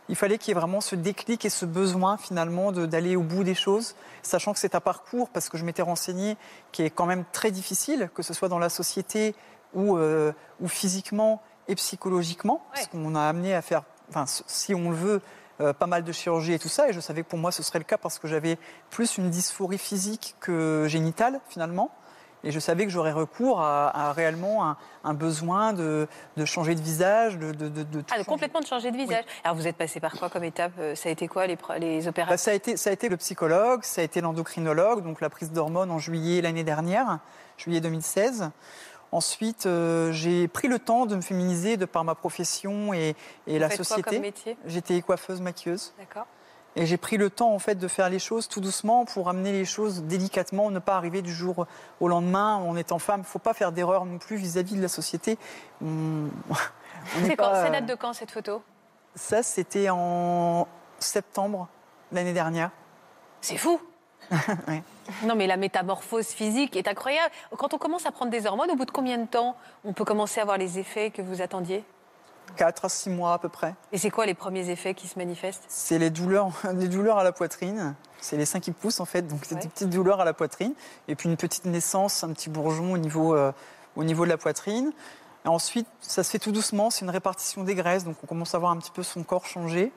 [0.07, 3.43] il fallait qu'il y ait vraiment ce déclic et ce besoin finalement d'aller au bout
[3.43, 6.37] des choses, sachant que c'est un parcours, parce que je m'étais renseignée,
[6.71, 9.35] qui est quand même très difficile, que ce soit dans la société
[9.73, 14.89] ou, euh, ou physiquement et psychologiquement, parce qu'on a amené à faire, enfin, si on
[14.89, 15.21] le veut,
[15.61, 17.61] euh, pas mal de chirurgie et tout ça, et je savais que pour moi ce
[17.63, 18.57] serait le cas parce que j'avais
[18.89, 21.91] plus une dysphorie physique que génitale finalement.
[22.43, 26.07] Et je savais que j'aurais recours à, à réellement un, un besoin de,
[26.37, 28.25] de changer de visage, de, de, de, de tout Ah, changer.
[28.25, 29.23] complètement de changer de visage.
[29.43, 32.33] Alors vous êtes passé par quoi comme étape Euh, Ça a été quoi les opérations
[32.33, 35.29] Bah, ça, a été, ça a été le psychologue, ça a été l'endocrinologue, donc la
[35.29, 37.19] prise d'hormones en juillet l'année dernière,
[37.59, 38.49] juillet 2016.
[39.11, 43.15] Ensuite, euh, j'ai pris le temps de me féminiser de par ma profession et,
[43.47, 44.33] et la société.
[44.65, 45.93] J'étais coiffeuse maquilleuse.
[45.99, 46.25] D'accord.
[46.77, 49.51] Et j'ai pris le temps en fait de faire les choses tout doucement pour amener
[49.51, 51.65] les choses délicatement, ne pas arriver du jour
[51.99, 53.19] au lendemain en étant femme.
[53.19, 55.37] Il ne faut pas faire d'erreur non plus vis-à-vis de la société.
[55.83, 56.29] On-
[57.25, 58.61] C'est pas- Ça date de quand cette photo?
[59.15, 60.65] Ça, c'était en
[60.99, 61.67] septembre
[62.13, 62.71] l'année dernière.
[63.41, 63.81] C'est fou
[64.67, 64.83] Ouais.
[65.23, 67.31] Non mais la métamorphose physique est incroyable.
[67.57, 70.05] Quand on commence à prendre des hormones, au bout de combien de temps on peut
[70.05, 71.83] commencer à avoir les effets que vous attendiez?
[72.57, 73.75] 4 à 6 mois à peu près.
[73.93, 75.63] Et c'est quoi les premiers effets qui se manifestent?
[75.67, 77.95] C'est les douleurs, les douleurs à la poitrine.
[78.19, 79.61] C'est les seins qui poussent en fait, donc c'est Ouais.
[79.61, 80.73] des petites douleurs à la poitrine.
[81.07, 83.51] Et puis une petite naissance, un petit bourgeon au niveau, euh,
[83.95, 84.91] au niveau de la poitrine.
[85.43, 88.53] Et ensuite, ça se fait tout doucement, c'est une répartition des graisses, donc on commence
[88.53, 89.91] à voir un petit peu son corps changer.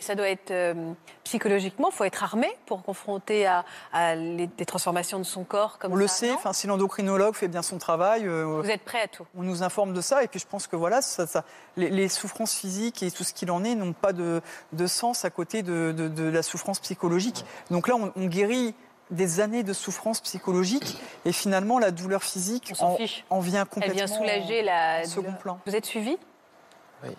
[0.00, 0.92] Ça doit être euh,
[1.24, 5.78] psychologiquement, il faut être armé pour confronter à, à les- des transformations de son corps
[5.78, 6.00] comme on ça.
[6.00, 9.26] le sait, enfin, si l'endocrinologue fait bien son travail, euh, Vous êtes prêt à tout.
[9.36, 10.22] on nous informe de ça.
[10.22, 11.44] Et puis je pense que voilà, ça, ça-
[11.76, 14.40] les, les souffrances physiques et tout ce qu'il en est n'ont pas de,
[14.72, 17.44] de sens à côté de, de- de la souffrance psychologique.
[17.70, 18.74] Donc là, on, on guérit
[19.10, 23.24] des années de souffrance psychologique et finalement la douleur physique On en, fiche.
[23.30, 25.38] en vient Elle complètement vient soulager la second douleur.
[25.38, 25.58] plan.
[25.66, 26.16] Vous êtes suivi?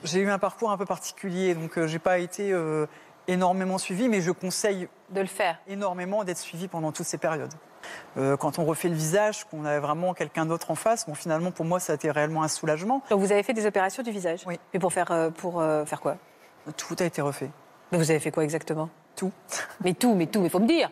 [0.04, 2.88] J'ai eu un parcours un peu particulier, donc euh, j'ai pas été euh,
[3.28, 7.54] énormément suivi, mais je conseille de le faire énormément d'être suivi pendant toutes ces périodes.
[8.18, 11.52] Euh, quand on refait le visage, qu'on a vraiment quelqu'un d'autre en face, bon, finalement
[11.52, 13.04] pour moi ça a été réellement un soulagement.
[13.12, 14.42] Donc vous avez fait des opérations du visage?
[14.48, 14.60] Oui.
[14.74, 16.18] Mais pour faire, euh, pour, euh, faire quoi?
[16.78, 17.52] Tout a été refait.
[17.92, 18.90] Mais vous avez fait quoi exactement?
[19.16, 19.32] Tout.
[19.84, 20.90] Mais tout, mais tout, mais faut me dire.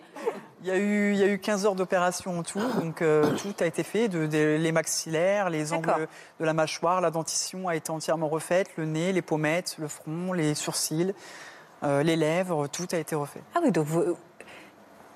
[0.61, 3.35] Il y a eu, il y a eu 15 heures d'opération en tout, donc euh,
[3.35, 6.07] tout a été fait, de, de- les maxillaires, les angles
[6.39, 10.31] de la mâchoire, la dentition a été entièrement refaite, le nez, les pommettes, le front,
[10.31, 11.13] les sourcils,
[11.83, 13.41] euh, les lèvres, tout a été refait.
[13.55, 14.15] Ah oui, donc vous...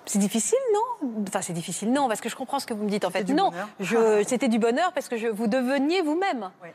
[0.05, 1.09] C'est difficile, non?
[1.27, 3.05] Enfin, c'est difficile, non, parce que je comprends ce que vous me dites.
[3.05, 4.23] En fait, non, je...
[4.27, 5.27] c'était du bonheur parce que je...
[5.27, 6.49] vous deveniez vous-même.
[6.61, 6.69] Oui.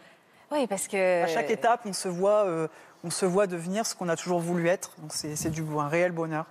[0.51, 1.23] Oui, parce que.
[1.25, 2.69] À chaque étape, on se voit, euh,
[3.05, 6.13] on se voit devenir ce qu'on a toujours voulu être, donc c'est du un réel
[6.13, 6.47] bonheur.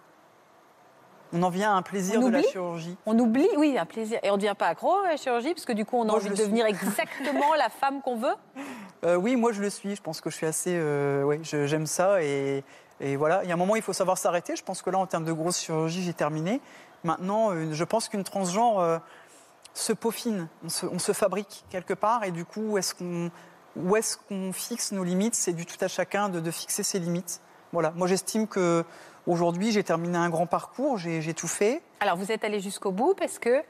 [1.34, 2.98] On en vient à un plaisir On de la chirurgie.
[3.06, 4.20] On oublie, oui, un plaisir.
[4.22, 6.06] Et on ne devient pas accro à la chirurgie, parce que du coup, on a
[6.08, 8.36] Moi, envie de devenir exactement la femme qu'on veut.
[9.04, 9.96] Euh, oui, moi je le suis.
[9.96, 10.76] Je pense que je suis assez.
[10.76, 12.64] euh, je- j'aime ça et,
[13.00, 13.42] et voilà.
[13.44, 14.56] Il y a un moment, il faut savoir s'arrêter.
[14.56, 16.62] Je pense que là, en termes de grosse chirurgie, j'ai terminé.
[17.04, 19.00] Maintenant, je pense qu'une transgenre euh,
[19.74, 20.50] se peaufine.
[20.64, 23.32] On se, on se fabrique quelque part et du coup, est-ce qu'on
[23.76, 25.36] où est-ce qu'on fixe nos limites?
[25.36, 27.42] C'est du tout à chacun de, de fixer ses limites.
[27.72, 27.92] Voilà.
[27.92, 28.84] Moi, j'estime que
[29.28, 30.98] aujourd'hui, j'ai terminé un grand parcours.
[30.98, 31.82] J'ai tout fait.
[32.00, 33.64] Alors, vous êtes allé jusqu'au bout parce que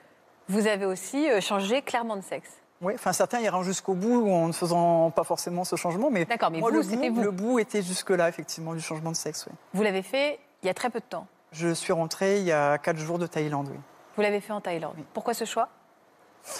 [0.47, 2.49] vous avez aussi euh, changé clairement de sexe.
[2.81, 6.49] Oui, enfin certains iront jusqu'au bout en ne faisant pas forcément ce changement, mais, D'accord,
[6.49, 7.21] mais moi, vous, le, bout, vous.
[7.21, 9.45] le bout était jusque-là, effectivement, du changement de sexe.
[9.47, 9.55] oui.
[9.75, 11.27] Vous l'avez fait il y a très peu de temps.
[11.51, 13.77] Je suis rentrée il y a quatre jours de Thaïlande, oui.
[14.15, 14.95] Vous l'avez fait en Thaïlande.
[15.13, 15.69] Pourquoi ce choix?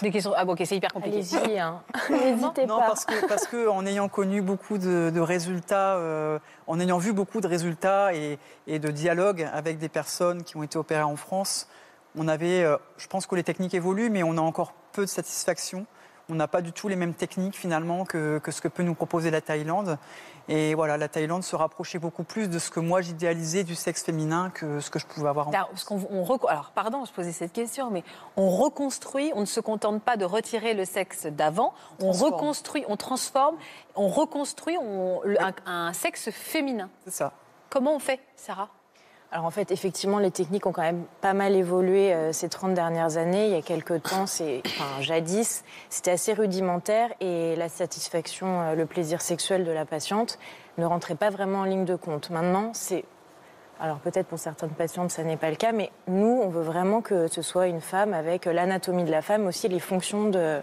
[0.00, 0.32] Des questions.
[0.36, 1.16] Ah bon, ok, c'est hyper compliqué.
[1.36, 1.82] Allez-y, hein.
[2.10, 2.86] n'hésitez Non, pas.
[2.86, 7.12] parce que, parce que en ayant connu beaucoup de, de résultats, euh, en ayant vu
[7.12, 11.16] beaucoup de résultats et, et de dialogues avec des personnes qui ont été opérées en
[11.16, 11.68] France,
[12.16, 15.10] on avait, euh, je pense que les techniques évoluent, mais on a encore peu de
[15.10, 15.86] satisfaction.
[16.28, 18.94] On n'a pas du tout les mêmes techniques finalement que, que ce que peut nous
[18.94, 19.98] proposer la Thaïlande.
[20.48, 24.02] Et voilà, la Thaïlande se rapprochait beaucoup plus de ce que moi j'idéalisais du sexe
[24.02, 27.32] féminin que ce que je pouvais avoir en Alors, parce on Alors, pardon, je posais
[27.32, 28.02] cette question, mais
[28.36, 32.32] on reconstruit, on ne se contente pas de retirer le sexe d'avant, on transforme.
[32.34, 33.56] reconstruit, on transforme,
[33.94, 36.90] on reconstruit on- un, un sexe féminin.
[37.04, 37.32] C'est ça.
[37.70, 38.68] Comment on fait, Sarah?
[39.34, 42.74] Alors en fait, effectivement, les techniques ont quand même pas mal évolué euh, ces 30
[42.74, 43.46] dernières années.
[43.46, 44.26] Il y a quelques temps,
[45.00, 50.38] jadis, c'était assez rudimentaire et la satisfaction, euh, le plaisir sexuel de la patiente
[50.76, 52.28] ne rentrait pas vraiment en ligne de compte.
[52.28, 53.04] Maintenant, c'est...
[53.80, 57.00] Alors peut-être pour certaines patientes, ça n'est pas le cas, mais nous, on veut vraiment
[57.00, 60.60] que ce soit une femme avec euh, l'anatomie de la femme, aussi les fonctions de-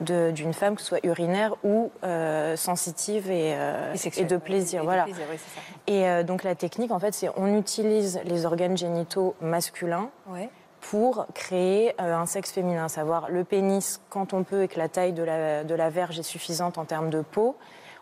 [0.00, 4.82] d'une femme, que ce soit urinaire ou euh, sensitive et, euh, et de plaisir.
[4.82, 5.04] et voilà.
[5.04, 5.66] plaisir, oui, c'est ça.
[5.86, 10.50] Et euh, donc la technique, en fait, c'est on utilise les organes génitaux masculins Ouais.
[10.80, 14.88] pour créer un sexe féminin, à savoir le pénis quand on peut et que la
[14.88, 17.56] taille de la, de la verge est suffisante en termes de peau.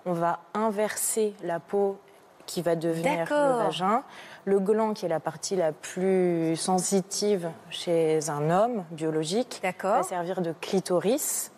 [0.04, 1.98] On va inverser la peau
[2.44, 4.02] qui va devenir le vagin.
[4.44, 10.40] Le gland qui est la partie la plus sensitive chez un homme biologique va servir
[10.42, 11.50] de clitoris.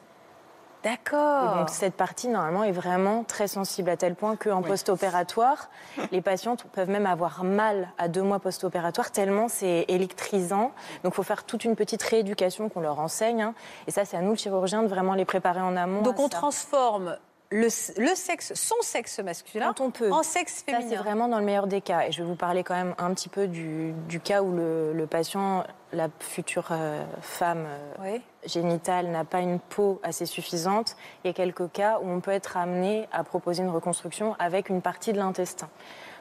[0.85, 1.57] D'accord.
[1.57, 5.69] donc cette partie normalement est vraiment très sensible à tel point qu'en post-opératoire,
[6.13, 10.73] les patientes peuvent même avoir mal à deux mois post-opératoire tellement c'est électrisant.
[11.03, 13.43] Donc il faut faire toute une petite rééducation qu'on leur enseigne.
[13.43, 13.55] hein.
[13.87, 16.03] Et ça, c'est à nous le chirurgien de vraiment les préparer en amont.
[16.03, 16.37] Donc on ça.
[16.39, 17.17] transforme
[17.51, 20.13] le, le sexe, son sexe masculin, Quand on peut.
[20.13, 21.01] en sexe Ça, c'est féminin.
[21.03, 22.03] vraiment dans le meilleur des cas.
[22.07, 24.93] Et je vais vous parler quand même un petit peu du, du cas où le,
[24.93, 25.65] le patient,
[25.95, 28.23] la future euh, femme euh, Oui.
[28.49, 30.97] Génitale, n'a pas une peau assez suffisante.
[31.23, 34.69] Il y a quelques cas où on peut être amené à proposer une reconstruction avec
[34.69, 35.69] une partie de l'intestin.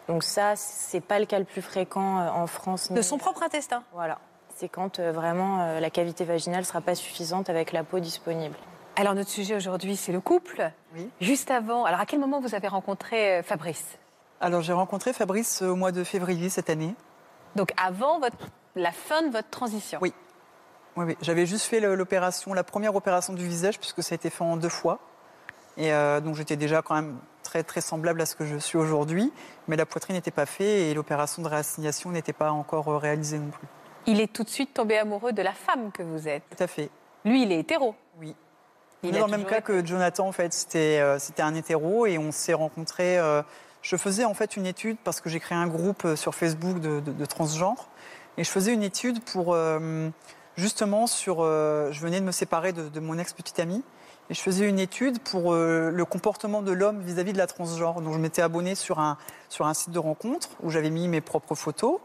[0.08, 2.92] Donc ça, c'est pas le cas le plus fréquent euh, en France.
[2.92, 3.84] De son propre intestin.
[3.94, 4.20] Voilà.
[4.56, 8.56] C'est quand euh, vraiment euh, la cavité vaginale sera pas suffisante avec la peau disponible.
[8.96, 10.72] Alors notre sujet aujourd'hui, c'est le couple.
[10.96, 11.10] Oui.
[11.22, 13.98] Juste avant, alors à quel moment vous avez rencontré Fabrice?
[14.40, 16.96] Alors j'ai rencontré Fabrice au mois de février cette année.
[17.56, 18.38] Donc avant votre,
[18.76, 20.00] la fin de votre transition.
[20.02, 20.14] Oui.
[20.98, 21.18] Oui, oui.
[21.22, 24.58] J'avais juste fait l'opération, la première opération du visage, puisque ça a été fait en
[24.58, 25.00] deux fois.
[25.78, 28.78] Et euh, donc j'étais déjà quand même très, très semblable à ce que je suis
[28.78, 29.32] aujourd'hui.
[29.68, 33.38] Mais la poitrine n'était pas faite et l'opération de réassignation n'était pas encore euh, réalisée
[33.38, 33.68] non plus.
[34.08, 36.44] Il est tout de suite tombé amoureux de la femme que vous êtes.
[36.58, 36.90] Tout à fait.
[37.26, 37.94] Lui, il est hétéro.
[38.20, 38.36] Oui.
[39.04, 40.52] Il est dans le même cas été- que Jonathan, en fait.
[40.54, 43.20] C'était euh, un hétéro et on s'est rencontrés.
[43.20, 43.44] euh,
[43.84, 47.00] je faisais en fait une étude parce que j'ai créé un groupe sur Facebook de,
[47.02, 47.88] de- de transgenres.
[48.38, 50.10] Et je faisais une étude pour euh,
[50.58, 51.38] justement sur.
[51.40, 53.84] euh, je venais de me séparer de, de mon ex-petite amie.
[54.30, 58.02] Et je faisais une étude pour euh, le comportement de l'homme vis-à-vis de la transgenre.
[58.02, 59.18] Donc je m'étais abonnée sur un,
[59.48, 62.00] sur un site de rencontre où j'avais mis mes propres photos.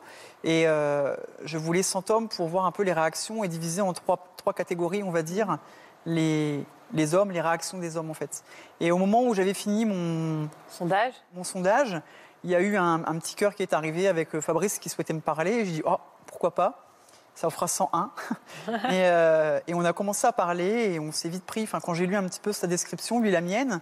[0.45, 3.93] Et euh, je voulais 100 hommes pour voir un peu les réactions et diviser en
[3.93, 5.59] trois, trois catégories, on va dire,
[6.07, 8.45] les, les hommes, les réactions des hommes en fait.
[8.79, 12.01] Et au moment où j'avais fini mon, Sondage mon sondage,
[12.45, 15.13] il y a eu un, un petit cœur qui est arrivé avec Fabrice qui souhaitait
[15.13, 15.53] me parler.
[15.53, 16.92] Et j'ai dit, oh, pourquoi pas?
[17.35, 18.11] Ça en fera 101.
[18.69, 21.63] et, euh, et on a commencé à parler et on s'est vite pris.
[21.63, 23.81] Enfin, quand j'ai lu un petit peu sa description, lui la mienne,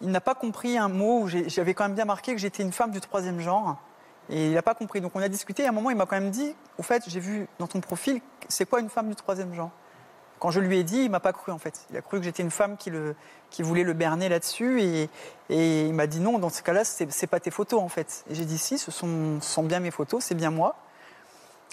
[0.00, 2.72] il n'a pas compris un mot où j'avais quand même bien marqué que j'étais une
[2.72, 3.76] femme du troisième genre.
[4.28, 5.00] Et il n'a pas compris.
[5.00, 5.62] Donc on a discuté.
[5.62, 7.80] Et à un moment, il m'a quand même dit, au fait, j'ai vu dans ton
[7.80, 9.70] profil, c'est quoi une femme du troisième genre?
[10.38, 11.86] Quand je lui ai dit, il m'a pas cru en fait.
[11.90, 13.16] Il a cru que j'étais une femme qui, le,
[13.48, 15.08] qui voulait le berner là-dessus et,
[15.48, 18.24] et il m'a dit non, dans ce cas-là, c'est c'est pas tes photos en fait.
[18.28, 20.76] Et j'ai dit si, ce sont, ce sont bien mes photos, c'est bien moi.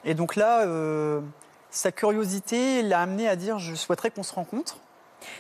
[0.06, 1.22] Et donc là, euh,
[1.70, 4.78] sa curiosité l'a amené à dire je souhaiterais qu'on se rencontre.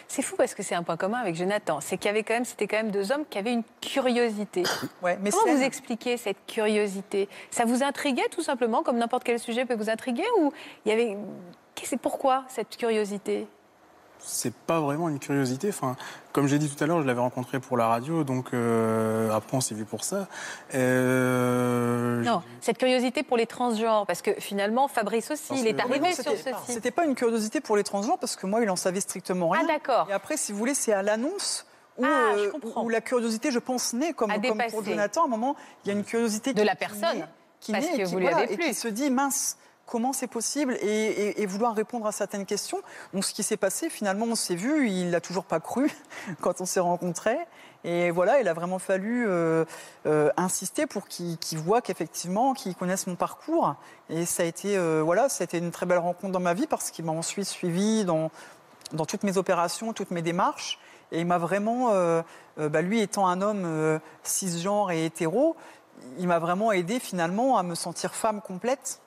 [0.07, 1.81] C'est fou parce que c'est un point commun avec Jonathan.
[1.81, 4.63] C'est qu'il y avait quand même, c'était quand même deux hommes qui avaient une curiosité.
[5.01, 7.27] Ouais, mais Comment vous expliquez cette curiosité?
[7.51, 10.53] Ça vous intriguait tout simplement, comme n'importe quel sujet peut vous intriguer Ou
[10.85, 11.17] il y avait.
[12.01, 13.45] Pourquoi cette curiosité?
[14.25, 15.67] C'est pas vraiment une curiosité.
[15.69, 15.95] Enfin,
[16.31, 19.57] comme j'ai dit tout à l'heure, je l'avais rencontré pour la radio, donc euh, après
[19.57, 20.27] on s'est vu pour ça.
[20.73, 25.73] Euh, Non, cette curiosité pour les transgenres, parce que finalement, Fabrice aussi, Parce il est
[25.73, 26.55] que- arrivé Non, sur ce site.
[26.67, 29.61] C'était pas une curiosité pour les transgenres parce que moi, il en savait strictement rien.
[29.65, 30.07] Ah d'accord.
[30.09, 31.65] Et après, si vous voulez, c'est à l'annonce
[31.97, 34.83] où, Ah, euh, où la curiosité, je pense, naît, comme, À comme pour.
[34.83, 37.25] Jonathan, à un moment, il y a une curiosité De qui- la qui personne, naît,
[37.59, 39.57] qui parce naît et que qui, vous lui voilà, avez et qui se dit, mince,
[39.85, 42.81] comment c'est possible et, vouloir répondre à certaines questions.
[43.13, 45.91] Donc, ce qui s'est passé, finalement, on s'est vu, il l'a toujours pas cru
[46.41, 47.37] quand on s'est rencontrés.
[47.83, 49.65] Et voilà, il a vraiment fallu euh,
[50.05, 53.75] euh, insister pour qu'il qu'il voit qu'effectivement, qu'il connaisse mon parcours.
[54.09, 56.53] Et ça a été, euh, voilà, ça a été une très belle rencontre dans ma
[56.53, 58.31] vie parce qu'il m'a ensuite suivi dans,
[59.07, 60.79] toutes mes opérations, toutes mes démarches.
[61.11, 61.91] Et il m'a vraiment,
[62.57, 65.55] bah, lui étant un homme cisgenre et hétéro,
[66.17, 69.02] il m'a vraiment aidé finalement à me sentir femme complète.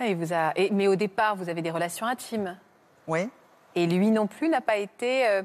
[0.00, 0.52] Ah, il vous a...
[0.56, 2.56] et- mais au départ, vous avez des relations intimes.
[3.06, 3.28] Oui.
[3.74, 5.42] Et lui non plus n'a pas été euh,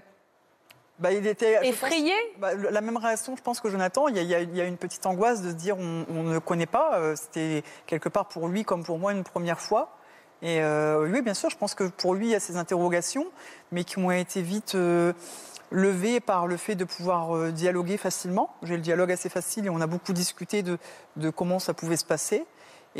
[0.99, 2.13] Bah, il était pense, effrayé?
[2.39, 4.07] bah, la même réaction, je pense que Jonathan.
[4.07, 6.65] Il y a, il y une petite angoisse de se dire on, on ne connaît
[6.65, 6.99] pas.
[6.99, 9.95] Euh, C'était quelque part pour lui comme pour moi une première fois.
[10.41, 13.25] Et euh, oui, bien sûr, je pense que pour lui, il y a ces interrogations,
[13.71, 15.12] mais qui ont été vite euh,
[15.69, 18.49] levées par le fait de pouvoir dialoguer facilement.
[18.63, 20.77] J'ai le dialogue assez facile et on a beaucoup discuté de,
[21.17, 22.45] de comment ça pouvait se passer.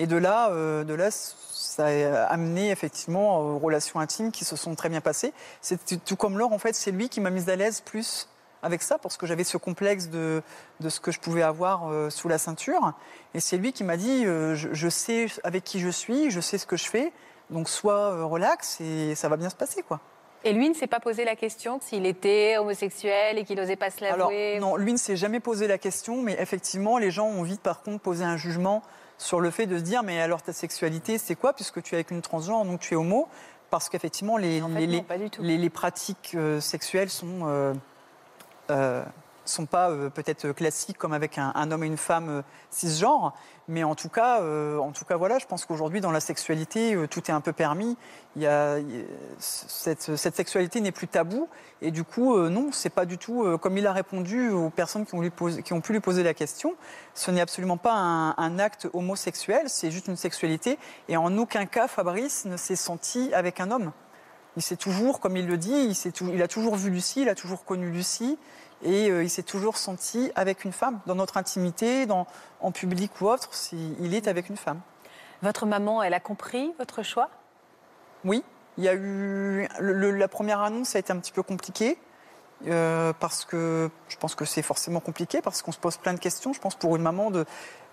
[0.02, 4.56] Et de là, euh, de là, ça a amené effectivement aux relations intimes qui se
[4.56, 5.34] sont très bien passées.
[5.62, 8.30] C'est tout- comme Laure, en fait, c'est lui qui m'a mise à l'aise plus
[8.62, 10.42] avec ça parce que j'avais ce complexe de,
[10.80, 12.94] de ce que je pouvais avoir euh, sous la ceinture.
[13.34, 16.40] Et c'est lui qui m'a dit euh, je, je sais avec qui je suis, je
[16.40, 17.12] sais ce que je fais,
[17.50, 20.00] donc sois euh, relax et ça va bien se passer, quoi.
[20.46, 23.90] Et lui ne s'est pas posé la question s'il était homosexuel et qu'il n'osait pas
[23.92, 27.26] se Alors, l'avouer non, lui ne s'est jamais posé la question, mais effectivement, les gens
[27.28, 28.82] ont vite, par contre, posé un jugement
[29.20, 31.98] sur le fait de se dire, mais alors ta sexualité, c'est quoi, puisque tu es
[31.98, 33.28] avec une transgenre, donc tu es homo?
[33.70, 37.74] Parce qu'effectivement, les, En fait, pratiques euh, sexuelles sont, euh,
[38.72, 39.04] euh,
[39.50, 43.34] sont pas euh, peut-être classiques comme avec un, homme et une femme euh, cisgenre,
[43.70, 46.96] mais en tout cas, euh, en tout cas, voilà, je pense qu'aujourd'hui, dans la sexualité,
[46.96, 47.98] euh, tout est un peu permis.
[48.36, 48.80] Il y a,
[49.38, 51.48] cette, sexualité n'est plus tabou,
[51.84, 54.72] et du coup, euh, non, c'est pas du tout euh, comme il a répondu aux
[54.72, 56.74] personnes qui ont, pu lui poser la question.
[57.14, 61.88] Ce n'est absolument pas un, acte homosexuel, c'est juste une sexualité, et en aucun cas,
[61.88, 63.92] Fabrice ne s'est senti avec un homme.
[64.58, 67.66] Il s'est toujours, comme il le dit, il a toujours vu Lucie, il a toujours
[67.66, 68.40] connu Lucie.
[68.84, 72.28] Et euh, il s'est toujours senti avec une femme, dans notre intimité, dans,
[72.62, 74.80] en public ou autre, si- il est avec une femme.
[75.42, 77.30] Votre maman, elle a compris votre choix?
[78.26, 78.44] Oui,
[78.78, 81.98] il y a eu le- le- la première annonce a été un petit peu compliquée
[82.68, 86.20] euh, parce que je pense que c'est forcément compliqué parce qu'on se pose plein de
[86.20, 86.52] questions.
[86.54, 87.46] Je pense pour une maman de,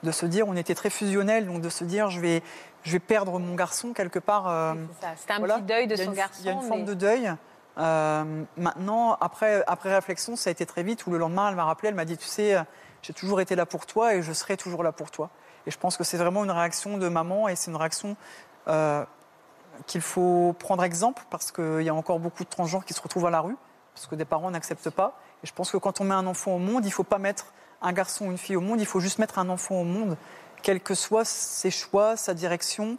[0.03, 2.43] de se dire, on était très fusionnels, donc de se dire, je vais,
[2.83, 4.49] je vais perdre mon garçon quelque part.
[4.49, 5.55] euh, C'est ça, C'était un voilà.
[5.57, 6.41] petit deuil de son une- garçon.
[6.41, 7.33] Il y a une forme de deuil.
[7.79, 11.89] Euh, maintenant, après, réflexion, ça a été très vite où le lendemain, elle m'a rappelé,
[11.89, 12.63] elle m'a dit, tu sais, euh,
[13.03, 15.31] j'ai toujours été là pour toi et je serai toujours là pour toi.
[15.67, 18.17] Et je pense que c'est vraiment une réaction de maman et c'est une réaction
[18.69, 19.05] euh,
[19.87, 23.27] qu'il faut prendre exemple parce qu'il y a encore beaucoup de transgenres qui se retrouvent
[23.27, 23.57] à la rue
[23.95, 25.19] parce que des parents n'acceptent pas.
[25.43, 27.19] Et je pense que quand on met un enfant au monde, il ne faut pas
[27.19, 29.85] mettre un garçon ou une fille au monde, il faut juste mettre un enfant au
[29.85, 30.17] monde,
[30.63, 32.97] quels que soient ses choix, sa direction.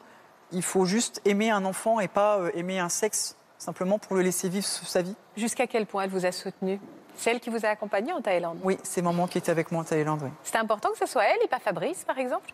[0.52, 4.50] Il faut juste aimer un enfant et pas aimer un sexe simplement pour le laisser
[4.50, 5.16] vivre sa vie.
[5.36, 6.80] Jusqu'à quel point elle vous a soutenu?
[7.16, 8.60] C'est elle qui vous a accompagné en Thaïlande?
[8.64, 10.22] Oui, c'est maman qui était avec moi en Thaïlande.
[10.24, 10.30] oui.
[10.44, 12.52] C'était important que ce soit elle et pas Fabrice, par exemple?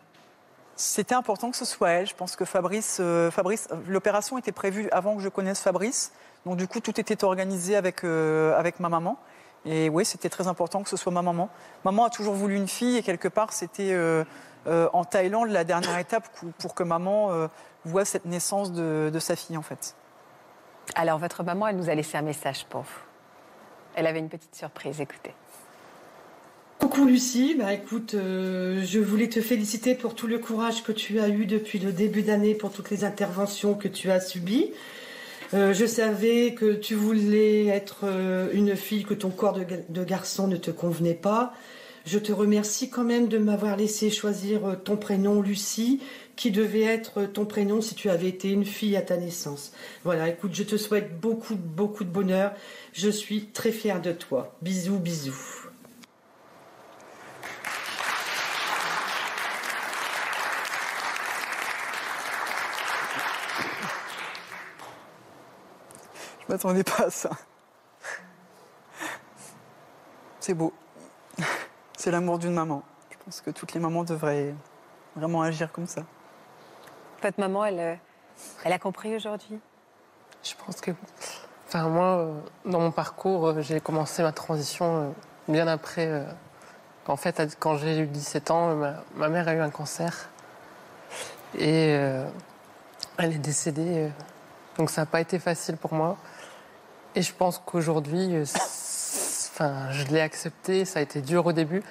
[0.75, 2.07] C'était important que ce soit elle.
[2.07, 6.13] Je pense que Fabrice, euh, Fabrice l'opération était prévue avant que je connaisse Fabrice.
[6.45, 9.17] Donc du coup, tout était organisé avec, euh, avec ma maman.
[9.65, 11.49] Et oui, c'était très important que ce soit ma maman.
[11.85, 14.23] Maman a toujours voulu une fille et quelque part, c'était euh,
[14.67, 17.47] euh, en Thaïlande la dernière étape pour- que maman euh,
[17.85, 19.95] voit cette naissance de, de sa fille en fait.
[20.95, 22.99] Alors, votre maman, elle nous a laissé un message pour vous.
[23.95, 25.31] Elle avait une petite surprise, écoutez.
[26.79, 31.19] Coucou Lucie, bah écoute, euh, je voulais te féliciter pour tout le courage que tu
[31.19, 34.71] as eu depuis le début d'année, pour toutes les interventions que tu as subies.
[35.53, 39.77] Euh, je savais que tu voulais être euh, une fille, que ton corps de, ga-
[39.87, 41.53] de garçon ne te convenait pas.
[42.05, 46.01] Je te remercie quand même de m'avoir laissé choisir ton prénom Lucie,
[46.35, 49.71] qui devait être ton prénom si tu avais été une fille à ta naissance.
[50.03, 52.53] Voilà, écoute, je te souhaite beaucoup, beaucoup de bonheur.
[52.91, 54.55] Je suis très fière de toi.
[54.61, 55.69] Bisous, bisous.
[66.41, 67.29] Je m'attendais pas à ça.
[70.39, 70.73] C'est beau.
[71.97, 72.83] C'est l'amour d'une maman.
[73.11, 74.53] Je pense que toutes les mamans devraient
[75.15, 76.05] vraiment agir comme ça.
[77.23, 77.95] Votre maman, elle, euh,
[78.65, 79.57] elle a compris aujourd'hui?
[80.43, 80.91] Je pense que.
[81.67, 82.33] Enfin, moi, euh,
[82.65, 85.15] dans mon parcours, euh, j'ai commencé ma transition
[85.47, 86.25] bien après.
[87.07, 88.75] En fait, quand j'ai eu 17 ans,
[89.15, 90.29] ma, mère a eu un cancer.
[91.57, 91.91] Et
[93.17, 94.09] elle est décédée.
[94.77, 96.17] donc, ça n'a pas été facile pour moi.
[97.15, 100.83] Et je pense qu'aujourd'hui, enfin, je l'ai accepté.
[100.83, 101.83] Ça a été dur au début.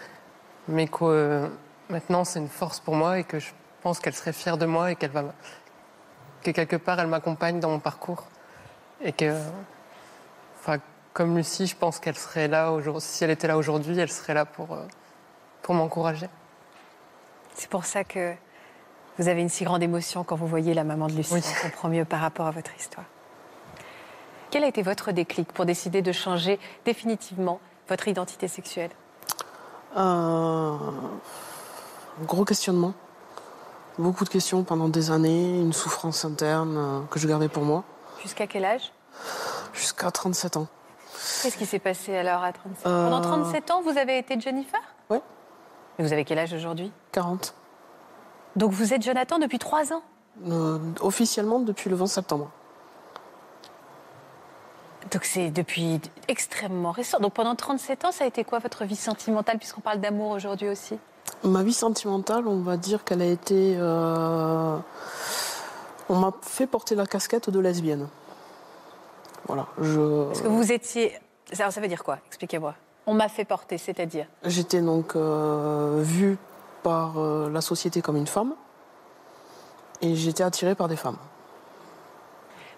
[0.69, 1.51] Mais que
[1.89, 3.51] maintenant, c'est une force pour moi et que je
[3.83, 5.25] pense qu'elle serait fière de moi et qu'elle va.
[6.43, 8.25] que quelque part, elle m'accompagne dans mon parcours.
[9.03, 9.37] Et que,
[10.61, 10.79] enfin,
[11.13, 13.03] comme Lucie, je pense qu'elle serait là aujourd'hui.
[13.03, 14.87] Si elle était là aujourd'hui, elle serait là pour, euh,
[15.63, 16.29] pour m'encourager.
[17.55, 18.35] C'est pour ça que
[19.19, 21.35] vous avez une si grande émotion quand vous voyez la maman de Lucie.
[21.35, 21.43] Oui.
[21.45, 23.07] On comprend mieux par rapport à votre histoire.
[24.51, 28.91] Quel a été votre déclic pour décider de changer définitivement votre identité sexuelle?
[29.97, 30.77] Euh,
[32.23, 32.95] gros questionnement.
[33.99, 37.85] Beaucoup de questions pendant des années, une souffrance interne euh, que je gardais pour moi,
[38.23, 38.93] Jusqu'à quel âge?
[39.73, 40.69] Jusqu'à 37 ans.
[41.43, 44.81] Qu'est-ce qui s'est passé alors à 37 Euh, Pendant 37 ans, vous avez été Jennifer?
[45.11, 45.21] Ouais.
[45.99, 46.93] Mais vous avez quel âge aujourd'hui?
[47.11, 47.53] 40.
[48.55, 50.03] Donc vous êtes Jonathan depuis 3 ans?
[50.49, 52.51] Euh, officiellement depuis le 20 septembre.
[55.11, 57.19] Donc c'est depuis extrêmement récent.
[57.19, 60.69] Donc pendant 37 ans, ça a été quoi votre vie sentimentale, puisqu'on parle d'amour aujourd'hui
[60.69, 60.97] aussi?
[61.45, 63.77] Ma vie sentimentale, on va dire qu'elle a été.
[63.77, 64.77] euh,
[66.09, 68.09] On m'a fait porter la casquette de lesbienne.
[69.47, 69.67] Voilà.
[69.81, 70.31] Je...
[70.31, 71.19] Est-ce que vous étiez...
[71.53, 72.19] Ça, ça veut dire quoi?
[72.29, 72.75] Expliquez-moi.
[73.07, 74.27] On m'a fait porter, c'est-à-dire?
[74.45, 76.39] J'étais donc euh, vue
[76.85, 78.55] par euh, la société comme une femme
[80.01, 81.19] et j'étais attirée par des femmes.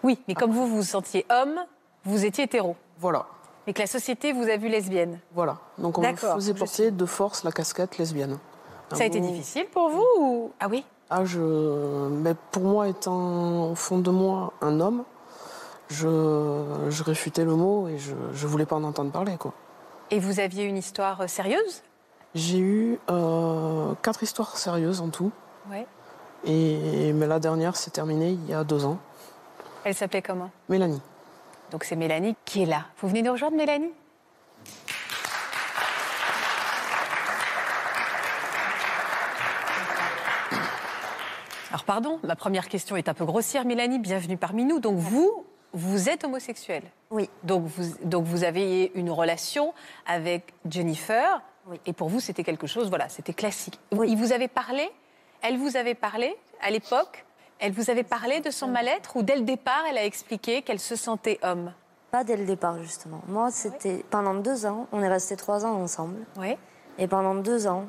[0.02, 1.60] Oui, mais comme vous vous vous sentiez homme,
[2.04, 2.76] vous étiez hétéro.
[2.98, 3.26] Voilà,
[3.66, 5.18] Mais que la société vous a vu lesbienne.
[5.32, 5.56] voilà.
[5.78, 8.38] Donc on me faisait porter de force la casquette lesbienne.
[8.92, 10.52] Ça a été Bon, difficile pour vous ou...
[10.60, 10.84] Ah oui?
[11.10, 11.40] Ah, je...
[12.10, 15.04] mais pour moi, étant au fond de moi un homme,
[15.88, 19.36] je, je réfutais le mot et je ne voulais pas en entendre parler.
[19.38, 19.52] quoi.
[20.10, 21.82] Et vous aviez une histoire euh, sérieuse?
[22.34, 25.30] J'ai eu euh, quatre histoires sérieuses en tout.
[25.70, 25.86] Ouais.
[26.44, 28.98] Et, mais la dernière s'est terminée il y a deux ans.
[29.84, 30.50] Elle s'appelait comment?
[30.68, 31.00] Mélanie.
[31.70, 32.86] Donc c'est Mélanie qui est là.
[32.98, 33.90] Vous venez nous rejoindre, Mélanie?
[41.70, 43.98] Alors pardon, ma première question est un peu grossière, Mélanie.
[43.98, 44.78] Bienvenue parmi nous.
[44.78, 46.84] Donc vous, vous êtes homosexuel.
[47.10, 47.28] Oui.
[47.42, 49.74] Donc vous, donc vous avez une relation
[50.06, 51.42] avec Jennifer.
[51.66, 51.80] Oui.
[51.86, 53.80] Et pour vous, c'était quelque chose, voilà, c'était classique.
[53.90, 54.08] Oui.
[54.10, 54.88] Il vous avait parlé?
[55.42, 57.24] Elle vous avait parlé à l'époque?
[57.58, 60.80] Elle vous avait parlé de son mal-être ou dès le départ, elle a expliqué qu'elle
[60.80, 61.72] se sentait homme?
[62.10, 63.20] Pas dès le départ, justement.
[63.26, 66.18] Moi, c'était pendant deux ans, on est restés trois ans ensemble.
[66.36, 66.56] Oui.
[66.98, 67.86] Et pendant deux ans,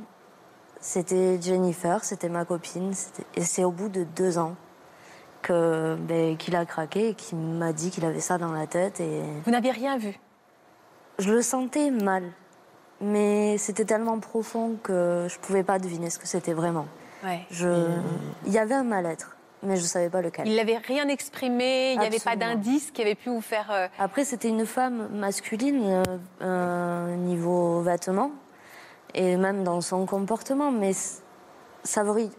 [0.79, 2.93] c'était Jennifer, c'était ma copine.
[3.35, 4.55] Et c'est au bout de deux ans
[5.49, 8.99] ben, qu'il a craqué et qu'il m'a dit qu'il avait ça dans la tête.
[8.99, 10.19] Et Vous n'aviez rien vu?
[11.19, 12.23] Je le sentais mal.
[13.01, 16.87] Mais c'était tellement profond que je pouvais pas deviner ce que c'était vraiment.
[17.23, 17.45] Ouais.
[17.51, 17.87] Je...
[18.45, 19.34] Il y avait un mal-être,
[19.65, 20.47] mais je savais pas lequel.
[20.47, 23.67] Il n'avait rien exprimé, il n'y avait pas d'indice qui avait pu vous faire.
[23.71, 26.03] euh, Après, c'était une femme masculine euh,
[26.41, 28.31] euh, niveau vêtements
[29.13, 30.91] et même dans son comportement, mais
[31.83, 32.31] ça veut, ri-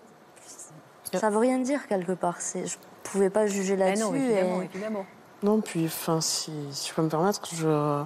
[1.13, 2.39] ça veut rien dire quelque part.
[2.55, 4.03] Je pouvais pas juger ah là-dessus.
[4.05, 5.07] non, évidemment, et- évidemment.
[5.43, 8.03] Non, puis, enfin, si, si je peux me permettre, je,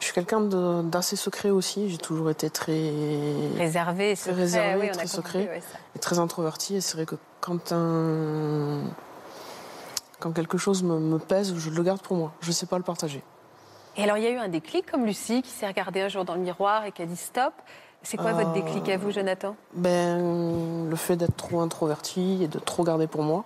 [0.00, 0.40] je suis quelqu'un
[0.82, 1.88] d'assez secret aussi.
[1.90, 2.90] J'ai toujours été très,
[3.56, 5.48] Réservé, secret, réservé, oui, on a très compris, secret.
[5.48, 5.62] ouais,
[5.94, 6.76] et très introverti.
[6.76, 8.80] Et c'est vrai que quand un,
[10.20, 12.32] quand quelque chose me, me pèse, je le garde pour moi.
[12.40, 13.22] Je ne sais pas le partager.
[13.98, 16.24] Et alors, il y a eu un déclic comme Lucie qui s'est regardée un jour
[16.24, 17.54] dans le miroir et qui a dit stop.
[18.02, 19.56] C'est quoi votre Euh, déclic à vous, Jonathan?
[19.74, 23.44] Ben, le fait d'être trop introverti et de trop garder pour moi,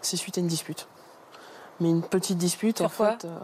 [0.00, 0.86] c'est suite à une dispute.
[1.80, 3.38] Mais une petite dispute, Sur en quoi fait, euh,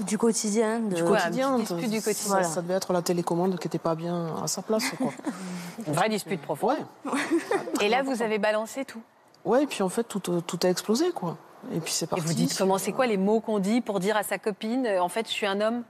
[0.00, 0.80] Du quotidien.
[0.80, 0.94] De...
[0.96, 1.58] du quotidien.
[1.58, 2.42] petite dispute du ça- quotidien.
[2.42, 5.10] Ça, devait être la télécommande qui n'était pas bien à sa place, quoi.
[5.86, 6.76] Une vraie dispute profonde.
[7.06, 7.12] Ouais.
[7.80, 9.00] Et là, vous avez balancé tout.
[9.44, 11.36] Ouais, et puis en fait, tout, euh, tout a explosé, quoi.
[11.72, 12.24] Et puis c'est Et parti.
[12.26, 15.02] vous dites comment, c'est quoi les mots qu'on dit pour dire à sa copine, euh,
[15.02, 15.82] en fait, je suis un homme?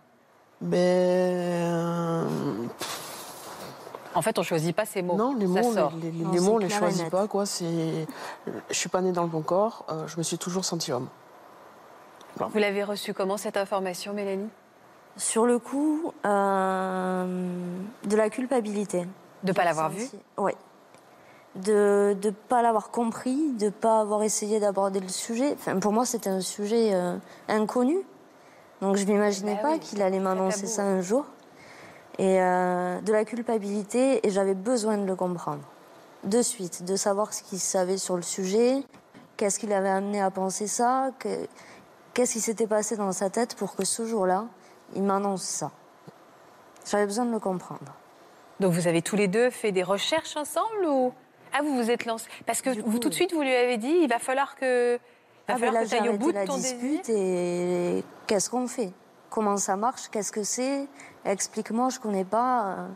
[0.61, 2.27] Ben.
[4.15, 5.17] En fait, on choisit pas ces mots.
[5.17, 5.93] Non, les Ça mots, sort.
[6.01, 7.11] les, les- Non, les c'est mots, on les clair et choisit net.
[7.11, 7.47] pas, quoi.
[7.47, 8.07] C'est.
[8.71, 11.09] Je suis pas née dans le bon corps, euh, je me suis toujours senti homme.
[12.39, 14.49] Vous l'avez reçu comment cette information, Mélanie?
[15.17, 17.27] Sur le coup, euh,
[18.05, 19.07] de la culpabilité.
[19.45, 20.05] De pas l'avoir vu?
[20.39, 20.53] Oui.
[21.55, 25.53] De ne pas l'avoir compris, de ne pas avoir essayé d'aborder le sujet.
[25.55, 27.17] Enfin, pour moi, c'était un sujet euh,
[27.49, 27.99] inconnu.
[28.81, 31.27] Donc, je n'imaginais Bah pas oui, qu'il allait m'annoncer ça un jour.
[32.19, 35.63] Et euh, de la culpabilité, et j'avais besoin de le comprendre.
[36.25, 38.83] De suite, de savoir ce qu'il savait sur le sujet,
[39.37, 41.47] qu'est-ce qui l'avait amené à penser ça, que-
[42.15, 44.47] qu'est-ce qui s'était passé dans sa tête pour que ce jour-là,
[44.95, 45.71] il m'annonce ça?
[46.87, 47.93] J'avais besoin de le comprendre.
[48.61, 51.13] Donc vous avez tous les deux fait des recherches ensemble ou?
[51.53, 53.99] Ah vous vous êtes lancés parce que vous tout de suite vous lui avez dit
[54.03, 54.99] il va falloir que il
[55.49, 57.17] va Ah, ben falloir là, que au bout de la ton dispute désir.
[57.17, 58.93] et qu'est-ce qu'on fait?
[59.31, 60.09] Comment ça marche?
[60.11, 60.87] Qu'est-ce que c'est?
[61.25, 62.87] Explique-moi, je connais pas.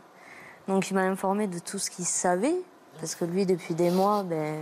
[0.67, 2.55] Donc il m'a informé de tout ce qu'il savait,
[2.99, 4.59] parce que lui, depuis des mois, ben,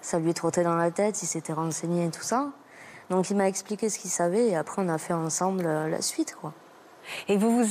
[0.00, 2.50] ça lui trottait dans la tête, il s'était renseigné et tout ça.
[3.10, 6.02] Donc il m'a expliqué ce qu'il savait et après on a fait ensemble euh, la
[6.02, 6.36] suite.
[6.40, 6.52] quoi.
[7.28, 7.70] Et vous vous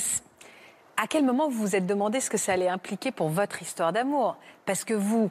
[0.98, 3.94] à quel moment vous vous êtes demandé ce que ça allait impliquer pour votre histoire
[3.94, 4.36] d'amour?
[4.66, 5.30] Parce que vous